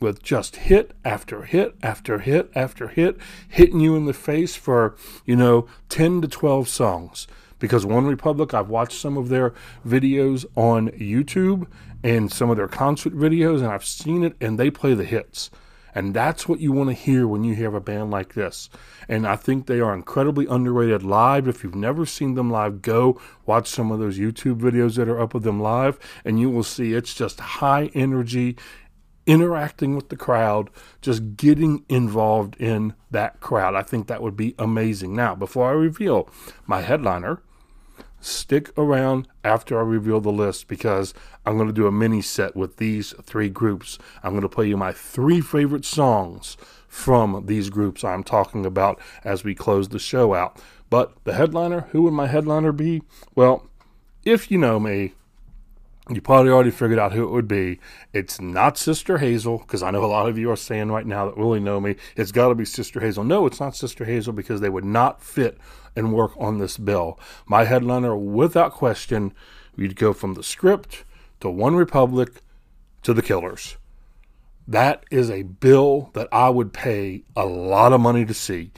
with 0.00 0.22
just 0.22 0.56
hit 0.56 0.92
after 1.02 1.44
hit 1.44 1.74
after 1.82 2.18
hit 2.18 2.50
after 2.54 2.88
hit, 2.88 3.16
hitting 3.48 3.80
you 3.80 3.96
in 3.96 4.04
the 4.04 4.12
face 4.12 4.54
for 4.54 4.94
you 5.24 5.34
know 5.34 5.66
ten 5.88 6.20
to 6.20 6.28
twelve 6.28 6.68
songs. 6.68 7.26
Because 7.58 7.86
One 7.86 8.06
Republic, 8.06 8.52
I've 8.52 8.68
watched 8.68 9.00
some 9.00 9.16
of 9.16 9.28
their 9.28 9.54
videos 9.86 10.44
on 10.56 10.88
YouTube, 10.90 11.68
and 12.02 12.32
some 12.32 12.50
of 12.50 12.56
their 12.56 12.68
concert 12.68 13.14
videos, 13.14 13.58
and 13.58 13.68
I've 13.68 13.84
seen 13.84 14.24
it, 14.24 14.36
and 14.40 14.58
they 14.58 14.70
play 14.70 14.94
the 14.94 15.04
hits. 15.04 15.50
And 15.94 16.14
that's 16.14 16.48
what 16.48 16.60
you 16.60 16.72
want 16.72 16.88
to 16.88 16.94
hear 16.94 17.28
when 17.28 17.44
you 17.44 17.54
hear 17.54 17.74
a 17.76 17.80
band 17.80 18.10
like 18.10 18.32
this. 18.32 18.70
And 19.08 19.26
I 19.26 19.36
think 19.36 19.66
they 19.66 19.78
are 19.80 19.92
incredibly 19.92 20.46
underrated 20.46 21.02
live. 21.02 21.46
If 21.46 21.62
you've 21.62 21.74
never 21.74 22.06
seen 22.06 22.34
them 22.34 22.50
live, 22.50 22.80
go 22.80 23.20
watch 23.44 23.68
some 23.68 23.90
of 23.92 23.98
those 23.98 24.18
YouTube 24.18 24.58
videos 24.58 24.96
that 24.96 25.08
are 25.08 25.20
up 25.20 25.34
of 25.34 25.42
them 25.42 25.60
live, 25.60 25.98
and 26.24 26.40
you 26.40 26.48
will 26.48 26.62
see 26.62 26.94
it's 26.94 27.14
just 27.14 27.40
high 27.40 27.90
energy, 27.94 28.56
interacting 29.26 29.94
with 29.94 30.08
the 30.08 30.16
crowd, 30.16 30.70
just 31.02 31.36
getting 31.36 31.84
involved 31.88 32.56
in 32.56 32.94
that 33.10 33.40
crowd. 33.40 33.74
I 33.74 33.82
think 33.82 34.06
that 34.06 34.22
would 34.22 34.36
be 34.36 34.54
amazing. 34.58 35.14
Now, 35.14 35.34
before 35.34 35.68
I 35.68 35.72
reveal 35.72 36.28
my 36.66 36.80
headliner, 36.80 37.42
stick 38.22 38.70
around 38.78 39.28
after 39.44 39.78
I 39.78 39.82
reveal 39.82 40.20
the 40.20 40.32
list 40.32 40.68
because 40.68 41.12
I'm 41.44 41.56
going 41.56 41.68
to 41.68 41.74
do 41.74 41.86
a 41.86 41.92
mini 41.92 42.22
set 42.22 42.56
with 42.56 42.76
these 42.76 43.12
three 43.22 43.48
groups. 43.48 43.98
I'm 44.22 44.32
going 44.32 44.42
to 44.42 44.48
play 44.48 44.68
you 44.68 44.76
my 44.76 44.92
three 44.92 45.40
favorite 45.40 45.84
songs 45.84 46.56
from 46.88 47.46
these 47.46 47.70
groups 47.70 48.04
I'm 48.04 48.22
talking 48.22 48.64
about 48.64 49.00
as 49.24 49.44
we 49.44 49.54
close 49.54 49.88
the 49.88 49.98
show 49.98 50.34
out. 50.34 50.60
But 50.90 51.12
the 51.24 51.34
headliner, 51.34 51.82
who 51.92 52.02
would 52.02 52.12
my 52.12 52.26
headliner 52.26 52.72
be? 52.72 53.02
Well, 53.34 53.66
if 54.24 54.50
you 54.50 54.58
know 54.58 54.78
me, 54.78 55.14
you 56.14 56.22
probably 56.22 56.50
already 56.50 56.70
figured 56.70 56.98
out 56.98 57.12
who 57.12 57.24
it 57.24 57.30
would 57.30 57.48
be. 57.48 57.78
It's 58.12 58.40
not 58.40 58.78
Sister 58.78 59.18
Hazel, 59.18 59.58
because 59.58 59.82
I 59.82 59.90
know 59.90 60.04
a 60.04 60.06
lot 60.06 60.28
of 60.28 60.38
you 60.38 60.50
are 60.50 60.56
saying 60.56 60.90
right 60.90 61.06
now 61.06 61.26
that 61.26 61.36
really 61.36 61.60
know 61.60 61.80
me, 61.80 61.96
it's 62.16 62.32
got 62.32 62.48
to 62.48 62.54
be 62.54 62.64
Sister 62.64 63.00
Hazel. 63.00 63.24
No, 63.24 63.46
it's 63.46 63.60
not 63.60 63.76
Sister 63.76 64.04
Hazel 64.04 64.32
because 64.32 64.60
they 64.60 64.68
would 64.68 64.84
not 64.84 65.22
fit 65.22 65.58
and 65.94 66.12
work 66.12 66.32
on 66.38 66.58
this 66.58 66.78
bill. 66.78 67.18
My 67.46 67.64
headliner, 67.64 68.16
without 68.16 68.72
question, 68.72 69.32
we'd 69.76 69.96
go 69.96 70.12
from 70.12 70.34
the 70.34 70.42
script 70.42 71.04
to 71.40 71.50
One 71.50 71.76
Republic 71.76 72.42
to 73.02 73.12
the 73.12 73.22
Killers. 73.22 73.76
That 74.66 75.04
is 75.10 75.30
a 75.30 75.42
bill 75.42 76.10
that 76.14 76.28
I 76.32 76.48
would 76.48 76.72
pay 76.72 77.24
a 77.36 77.44
lot 77.44 77.92
of 77.92 78.00
money 78.00 78.24
to 78.24 78.34
see. 78.34 78.70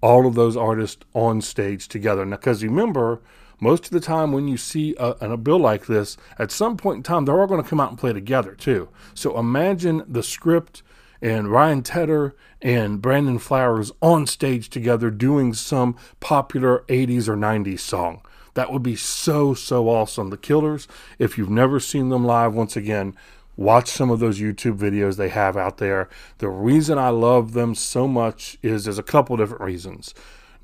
All 0.00 0.26
of 0.26 0.34
those 0.34 0.56
artists 0.56 1.04
on 1.14 1.40
stage 1.40 1.88
together. 1.88 2.24
Now, 2.26 2.36
because 2.36 2.62
remember, 2.62 3.22
most 3.62 3.84
of 3.84 3.90
the 3.92 4.00
time 4.00 4.32
when 4.32 4.48
you 4.48 4.56
see 4.56 4.96
a, 4.98 5.10
a, 5.20 5.36
bill 5.36 5.60
like 5.60 5.86
this, 5.86 6.16
at 6.36 6.50
some 6.50 6.76
point 6.76 6.96
in 6.96 7.02
time, 7.04 7.24
they're 7.24 7.40
all 7.40 7.46
going 7.46 7.62
to 7.62 7.68
come 7.68 7.78
out 7.78 7.90
and 7.90 7.98
play 7.98 8.12
together 8.12 8.56
too. 8.56 8.88
So 9.14 9.38
imagine 9.38 10.02
the 10.08 10.24
script 10.24 10.82
and 11.22 11.46
Ryan 11.46 11.82
Tedder 11.82 12.34
and 12.60 13.00
Brandon 13.00 13.38
Flowers 13.38 13.92
on 14.02 14.26
stage 14.26 14.68
together 14.68 15.12
doing 15.12 15.54
some 15.54 15.94
popular 16.18 16.80
80s 16.88 17.28
or 17.28 17.36
90s 17.36 17.78
song. 17.78 18.22
That 18.54 18.72
would 18.72 18.82
be 18.82 18.96
so, 18.96 19.54
so 19.54 19.88
awesome. 19.88 20.30
The 20.30 20.38
Killers, 20.38 20.88
if 21.20 21.38
you've 21.38 21.48
never 21.48 21.78
seen 21.78 22.08
them 22.08 22.24
live, 22.24 22.54
once 22.54 22.76
again, 22.76 23.14
watch 23.56 23.88
some 23.88 24.10
of 24.10 24.18
those 24.18 24.40
YouTube 24.40 24.76
videos 24.76 25.16
they 25.16 25.28
have 25.28 25.56
out 25.56 25.76
there. 25.76 26.08
The 26.38 26.48
reason 26.48 26.98
I 26.98 27.10
love 27.10 27.52
them 27.52 27.76
so 27.76 28.08
much 28.08 28.58
is 28.60 28.82
there's 28.82 28.98
a 28.98 29.04
couple 29.04 29.36
different 29.36 29.62
reasons. 29.62 30.14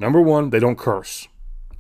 Number 0.01 0.21
one, 0.21 0.51
they 0.51 0.59
don't 0.59 0.77
curse 0.77 1.29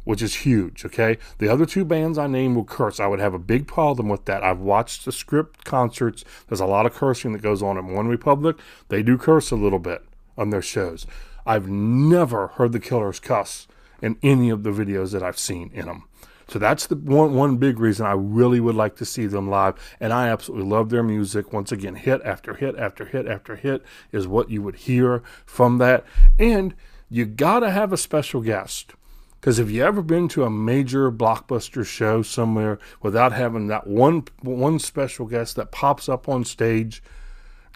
which 0.08 0.22
is 0.22 0.36
huge. 0.36 0.86
Okay. 0.86 1.18
The 1.36 1.48
other 1.50 1.66
two 1.66 1.84
bands 1.84 2.16
I 2.16 2.28
named 2.28 2.56
will 2.56 2.64
curse. 2.64 2.98
I 2.98 3.06
would 3.06 3.20
have 3.20 3.34
a 3.34 3.38
big 3.38 3.66
problem 3.66 4.08
with 4.08 4.24
that. 4.24 4.42
I've 4.42 4.58
watched 4.58 5.04
the 5.04 5.12
script 5.12 5.66
concerts. 5.66 6.24
There's 6.48 6.62
a 6.62 6.66
lot 6.66 6.86
of 6.86 6.94
cursing 6.94 7.34
that 7.34 7.42
goes 7.42 7.62
on 7.62 7.76
in 7.76 7.88
One 7.88 8.08
Republic. 8.08 8.56
They 8.88 9.02
do 9.02 9.18
curse 9.18 9.50
a 9.50 9.56
little 9.56 9.78
bit 9.78 10.02
on 10.38 10.48
their 10.48 10.62
shows. 10.62 11.06
I've 11.44 11.68
never 11.68 12.46
heard 12.46 12.72
the 12.72 12.80
Killers 12.80 13.20
cuss 13.20 13.68
in 14.00 14.16
any 14.22 14.48
of 14.48 14.62
the 14.62 14.70
videos 14.70 15.12
that 15.12 15.22
I've 15.22 15.38
seen 15.38 15.70
in 15.74 15.84
them. 15.84 16.04
So 16.48 16.58
that's 16.58 16.86
the 16.86 16.96
one 16.96 17.34
one 17.34 17.58
big 17.58 17.78
reason 17.78 18.06
I 18.06 18.12
really 18.12 18.60
would 18.60 18.76
like 18.76 18.96
to 18.96 19.04
see 19.04 19.26
them 19.26 19.50
live, 19.50 19.74
and 20.00 20.14
I 20.14 20.28
absolutely 20.28 20.70
love 20.70 20.88
their 20.88 21.02
music. 21.02 21.52
Once 21.52 21.70
again, 21.70 21.96
hit 21.96 22.22
after 22.24 22.54
hit 22.54 22.78
after 22.78 23.04
hit 23.04 23.28
after 23.28 23.56
hit 23.56 23.82
is 24.10 24.26
what 24.26 24.48
you 24.48 24.62
would 24.62 24.76
hear 24.76 25.22
from 25.44 25.76
that, 25.76 26.06
and 26.38 26.74
you 27.10 27.26
gotta 27.26 27.72
have 27.72 27.92
a 27.92 27.98
special 27.98 28.40
guest. 28.40 28.94
Because 29.40 29.59
if 29.59 29.70
you 29.70 29.85
ever 29.85 30.03
been 30.03 30.29
to 30.29 30.44
a 30.44 30.51
major 30.51 31.12
blockbuster 31.12 31.87
show 31.87 32.22
somewhere 32.22 32.79
without 33.03 33.33
having 33.33 33.68
that 33.68 33.87
one 33.87 34.24
one 34.42 34.79
special 34.79 35.27
guest 35.27 35.57
that 35.57 35.70
pops 35.70 36.09
up 36.09 36.29
on 36.29 36.44
stage 36.44 37.03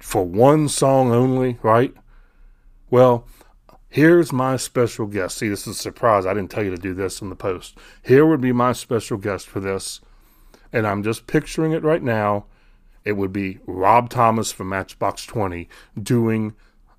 for 0.01 0.25
one 0.25 0.69
song 0.69 1.13
only, 1.13 1.59
right? 1.63 1.95
Well, 2.91 3.27
here's 3.89 4.33
my 4.33 4.57
special 4.57 5.07
guest. 5.07 5.39
See, 5.39 5.49
this 5.49 5.67
is 5.67 5.77
a 5.77 5.81
surprise. 5.81 6.27
I 6.27 6.35
didn't 6.35 6.51
tell 6.51 6.65
you 6.65 6.71
to 6.71 6.77
do 6.77 6.95
this 6.95 7.23
in 7.23 7.31
the 7.31 7.37
post. 7.37 7.79
Here 8.03 8.27
would 8.27 8.41
be 8.41 8.53
my 8.53 8.73
special 8.73 9.17
guest 9.17 9.47
for 9.47 9.61
this. 9.61 10.01
And 10.73 10.87
I'm 10.87 11.03
just 11.03 11.27
picturing 11.27 11.73
it 11.73 11.85
right 11.85 12.03
now. 12.03 12.47
It 13.05 13.13
would 13.13 13.33
be 13.33 13.59
Rob 13.67 14.11
Thomas 14.11 14.51
from 14.53 14.69
Matchbox 14.69 15.27
20 15.27 15.69
doing 16.01 16.55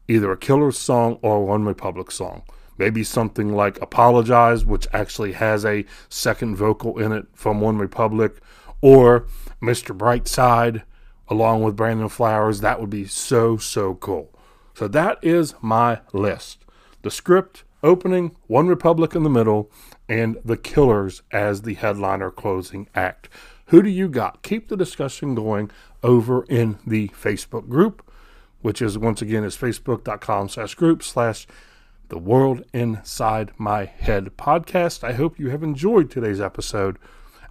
either 0.07 0.31
a 0.31 0.37
Killer 0.37 0.71
song 0.71 1.19
or 1.21 1.45
One 1.45 1.65
Republic 1.65 2.11
song. 2.11 2.43
Maybe 2.77 3.03
something 3.03 3.53
like 3.53 3.81
Apologize, 3.81 4.65
which 4.65 4.87
actually 4.93 5.33
has 5.33 5.65
a 5.65 5.85
second 6.09 6.55
vocal 6.55 6.97
in 6.99 7.11
it 7.11 7.27
from 7.33 7.61
One 7.61 7.77
Republic, 7.77 8.37
or 8.81 9.27
Mr. 9.61 9.97
Brightside 9.97 10.83
along 11.27 11.63
with 11.63 11.75
Brandon 11.75 12.09
Flowers. 12.09 12.61
That 12.61 12.79
would 12.79 12.89
be 12.89 13.05
so, 13.05 13.57
so 13.57 13.95
cool. 13.95 14.31
So 14.73 14.87
that 14.87 15.19
is 15.21 15.55
my 15.61 15.99
list. 16.11 16.65
The 17.01 17.11
script, 17.11 17.63
opening, 17.81 18.35
One 18.47 18.67
Republic 18.67 19.15
in 19.15 19.23
the 19.23 19.29
middle, 19.29 19.71
and 20.09 20.37
The 20.43 20.57
Killers 20.57 21.21
as 21.31 21.61
the 21.61 21.75
headliner 21.75 22.31
closing 22.31 22.87
act. 22.95 23.29
Who 23.67 23.81
do 23.81 23.89
you 23.89 24.09
got? 24.09 24.43
Keep 24.43 24.67
the 24.67 24.77
discussion 24.77 25.35
going 25.35 25.71
over 26.01 26.43
in 26.45 26.79
the 26.85 27.09
Facebook 27.09 27.69
group, 27.69 28.05
which 28.61 28.81
is 28.81 28.97
once 28.97 29.21
again 29.21 29.43
is 29.43 29.57
facebook.com 29.57 30.49
slash 30.49 30.75
group 30.75 31.03
slash 31.03 31.47
the 32.09 32.17
world 32.17 32.63
inside 32.73 33.51
my 33.57 33.85
head 33.85 34.31
podcast. 34.37 35.03
I 35.03 35.13
hope 35.13 35.39
you 35.39 35.49
have 35.49 35.63
enjoyed 35.63 36.11
today's 36.11 36.41
episode. 36.41 36.97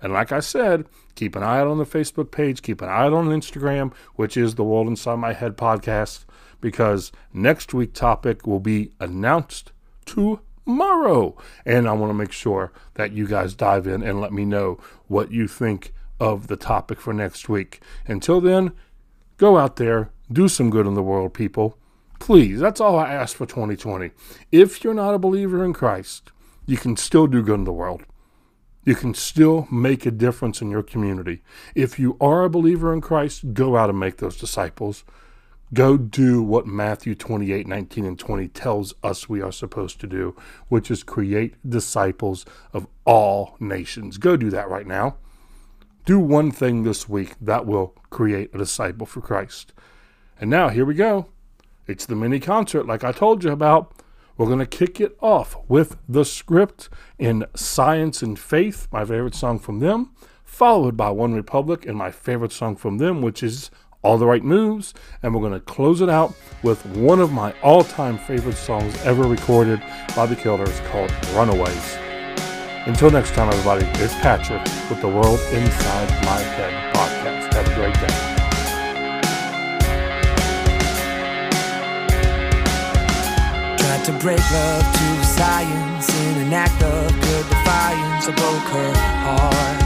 And 0.01 0.13
like 0.13 0.33
I 0.33 0.41
said, 0.41 0.87
keep 1.15 1.37
an 1.37 1.43
eye 1.43 1.61
out 1.61 1.69
on 1.69 1.79
the 1.79 1.85
Facebook 1.85 2.31
page, 2.31 2.63
keep 2.63 2.83
an 2.83 2.89
eye 2.89 3.07
out 3.07 3.13
on 3.13 3.29
Instagram, 3.29 3.93
which 4.17 4.37
is 4.37 4.55
the 4.55 4.65
World 4.65 4.89
Inside 4.89 5.17
My 5.17 5.33
Head 5.33 5.57
podcast, 5.57 6.25
because 6.61 7.13
next 7.33 7.73
week's 7.73 7.99
topic 7.99 8.47
will 8.47 8.61
be 8.61 8.93
announced 8.99 9.73
tomorrow. 10.05 11.37
And 11.65 11.89
I 11.89 11.93
want 11.93 12.11
to 12.11 12.15
make 12.15 12.33
sure 12.33 12.73
that 12.95 13.13
you 13.13 13.27
guys 13.27 13.55
dive 13.55 13.87
in 13.87 14.03
and 14.03 14.21
let 14.21 14.33
me 14.33 14.45
know 14.45 14.79
what 15.07 15.31
you 15.31 15.47
think 15.47 15.93
of 16.19 16.49
the 16.49 16.57
topic 16.57 17.01
for 17.01 17.13
next 17.13 17.49
week. 17.49 17.81
Until 18.07 18.41
then, 18.41 18.73
go 19.37 19.59
out 19.59 19.77
there, 19.77 20.11
do 20.33 20.49
some 20.49 20.71
good 20.71 20.87
in 20.87 20.95
the 20.95 21.03
world, 21.03 21.35
people. 21.35 21.79
Please, 22.23 22.61
that's 22.61 22.81
all 22.81 22.97
I 22.97 23.13
ask 23.13 23.37
for 23.37 23.47
2020. 23.47 24.13
If 24.53 24.85
you're 24.85 24.95
not 24.95 25.13
a 25.13 25.19
believer 25.19 25.65
in 25.65 25.73
Christ, 25.73 26.31
you 26.67 26.77
can 26.77 26.97
still 26.97 27.27
do 27.27 27.43
good 27.43 27.57
in 27.59 27.65
the 27.65 27.73
world. 27.73 28.05
You 28.85 28.95
can 28.95 29.13
still 29.13 29.67
make 29.73 30.07
a 30.07 30.13
difference 30.13 30.63
in 30.63 30.71
your 30.71 30.85
community. 30.85 31.43
If 31.75 31.99
you 31.99 32.17
are 32.21 32.45
a 32.45 32.49
believer 32.49 32.95
in 32.95 33.01
Christ, 33.01 33.55
go 33.55 33.77
out 33.77 33.91
and 33.91 33.99
make 33.99 34.19
those 34.19 34.37
disciples. 34.37 35.03
Go 35.75 35.97
do 35.97 36.45
what 36.45 36.65
Matthew 36.65 37.17
28 37.17 37.67
19 37.67 38.05
and 38.05 38.17
20 38.17 38.47
tells 38.47 38.95
us 39.03 39.29
we 39.29 39.43
are 39.43 39.51
supposed 39.51 39.99
to 39.99 40.07
do, 40.07 40.37
which 40.69 40.93
is 40.93 41.03
create 41.03 41.57
disciples 41.69 42.47
of 42.73 42.87
all 43.05 43.57
nations. 43.59 44.17
Go 44.17 44.37
do 44.37 44.49
that 44.51 44.69
right 44.69 44.87
now. 44.87 45.17
Do 46.05 46.21
one 46.21 46.53
thing 46.53 46.85
this 46.85 47.09
week 47.09 47.35
that 47.41 47.67
will 47.67 47.97
create 48.11 48.55
a 48.55 48.59
disciple 48.59 49.07
for 49.07 49.21
Christ. 49.21 49.73
And 50.41 50.49
now, 50.49 50.69
here 50.69 50.85
we 50.85 50.95
go. 50.95 51.32
It's 51.87 52.07
the 52.07 52.15
mini 52.15 52.39
concert, 52.39 52.87
like 52.87 53.03
I 53.03 53.13
told 53.13 53.43
you 53.43 53.51
about. 53.51 53.93
We're 54.37 54.47
going 54.47 54.61
to 54.61 54.67
kick 54.67 55.01
it 55.01 55.17
off 55.21 55.57
with 55.69 55.97
the 56.09 56.25
script 56.25 56.89
in 57.19 57.45
Science 57.55 58.23
and 58.23 58.39
Faith, 58.39 58.89
my 58.91 59.05
favorite 59.05 59.35
song 59.35 59.59
from 59.59 59.81
them, 59.81 60.13
followed 60.45 60.97
by 60.97 61.11
One 61.11 61.35
Republic 61.35 61.85
and 61.85 61.97
my 61.97 62.11
favorite 62.11 62.53
song 62.53 62.77
from 62.77 62.99
them, 62.99 63.21
which 63.21 63.43
is 63.43 63.71
All 64.03 64.17
the 64.17 64.27
Right 64.27 64.43
Moves. 64.43 64.95
And 65.23 65.35
we're 65.35 65.43
going 65.43 65.53
to 65.53 65.61
close 65.61 66.01
it 66.01 66.09
out 66.09 66.35
with 66.63 66.85
one 66.87 67.21
of 67.21 67.33
my 67.33 67.53
all 67.61 67.85
time 67.85 68.17
favorite 68.17 68.57
songs 68.57 68.97
ever 69.05 69.25
recorded 69.25 69.83
by 70.17 70.27
the 70.27 70.37
Killers 70.37 70.81
called 70.91 71.13
Runaways. 71.35 71.99
Until 72.87 73.11
next 73.11 73.35
time, 73.35 73.49
everybody, 73.49 73.87
it's 74.03 74.15
Patrick 74.15 74.63
with 74.89 75.01
the 75.01 75.09
World 75.09 75.41
Inside 75.53 76.09
My 76.25 76.41
Head 76.41 76.82
to 84.05 84.13
break 84.15 84.41
love 84.51 84.83
to 84.83 85.25
science 85.25 86.09
in 86.23 86.39
an 86.47 86.53
act 86.53 86.83
of 86.83 87.09
good 87.21 87.47
defiance. 87.49 88.27
I 88.27 88.33
broke 88.35 88.69
her 88.75 88.93
heart 89.23 89.83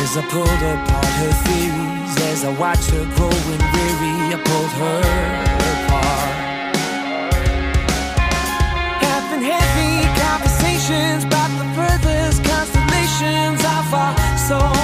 as 0.00 0.16
I 0.16 0.22
pulled 0.30 0.48
apart 0.48 1.12
her 1.20 1.32
theories. 1.44 2.16
As 2.32 2.44
I 2.44 2.52
watched 2.58 2.90
her 2.90 3.04
growing 3.14 3.62
weary, 3.74 4.16
I 4.32 4.40
pulled 4.42 4.72
her 4.80 5.02
apart. 5.74 6.34
Having 9.04 9.42
heavy 9.52 9.92
conversations 10.24 11.24
about 11.24 11.50
the 11.60 11.66
furthest 11.76 12.42
constellations 12.42 13.60
of 13.60 13.92
our 13.92 14.38
souls. 14.38 14.75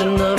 ocean 0.00 0.29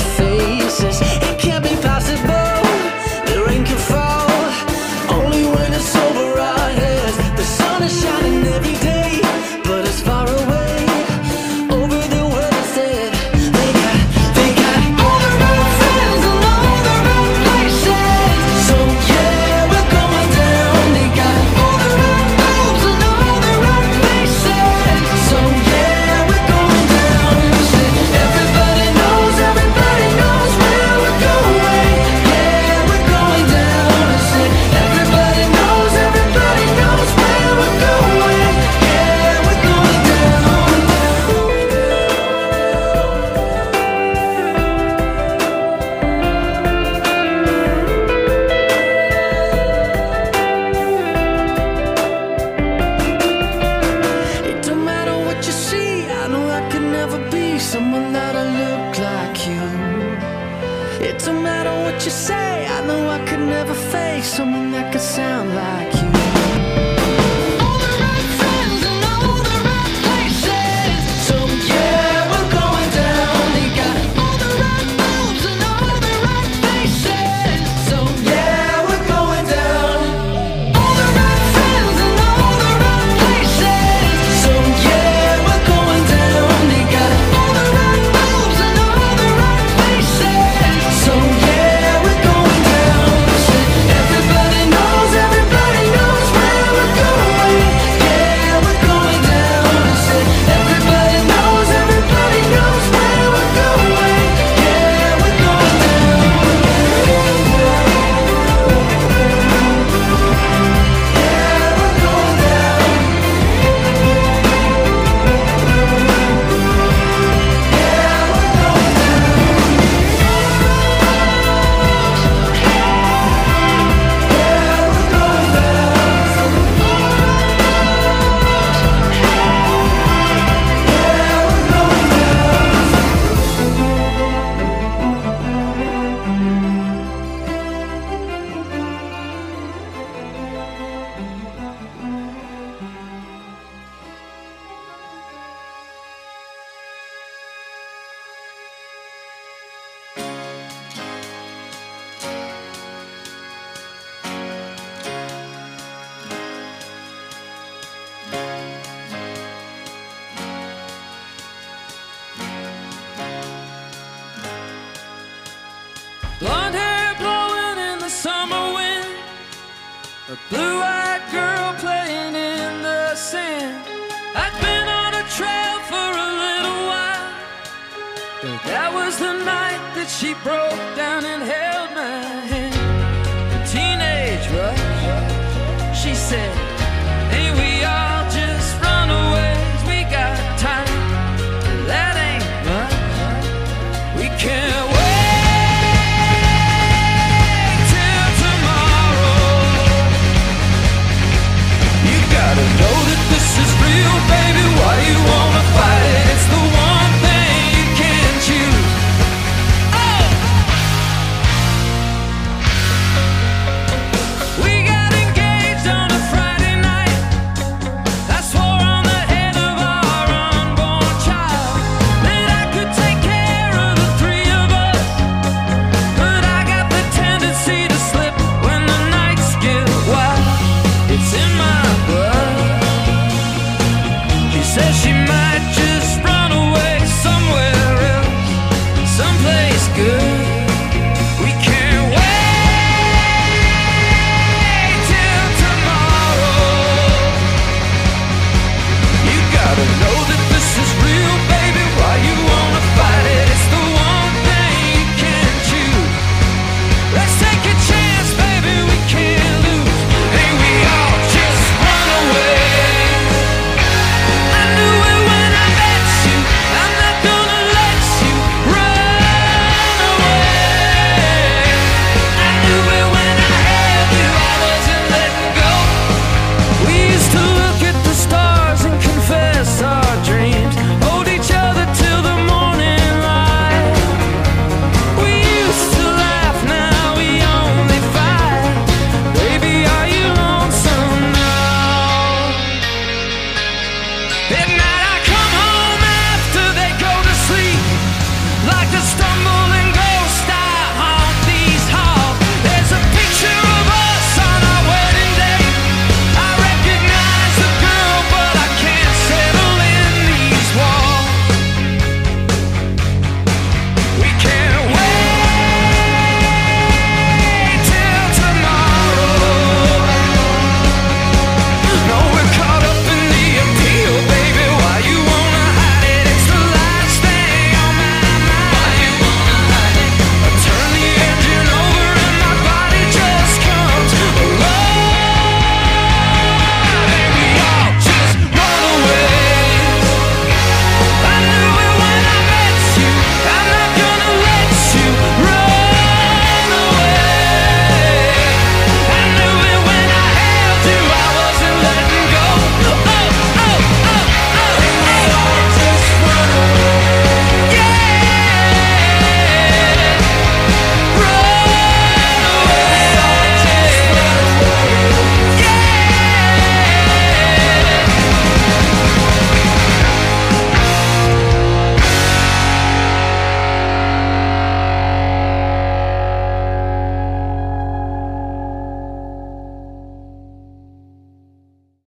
what 62.01 62.05
you 62.05 62.11
say. 62.11 62.65
I 62.65 62.87
know 62.87 63.09
I 63.09 63.19
could 63.25 63.41
never 63.41 63.75
fake 63.75 64.23
someone 64.23 64.71
that 64.71 64.91
could 64.91 65.01
sound 65.01 65.53
like 65.53 65.93
you. 65.93 66.00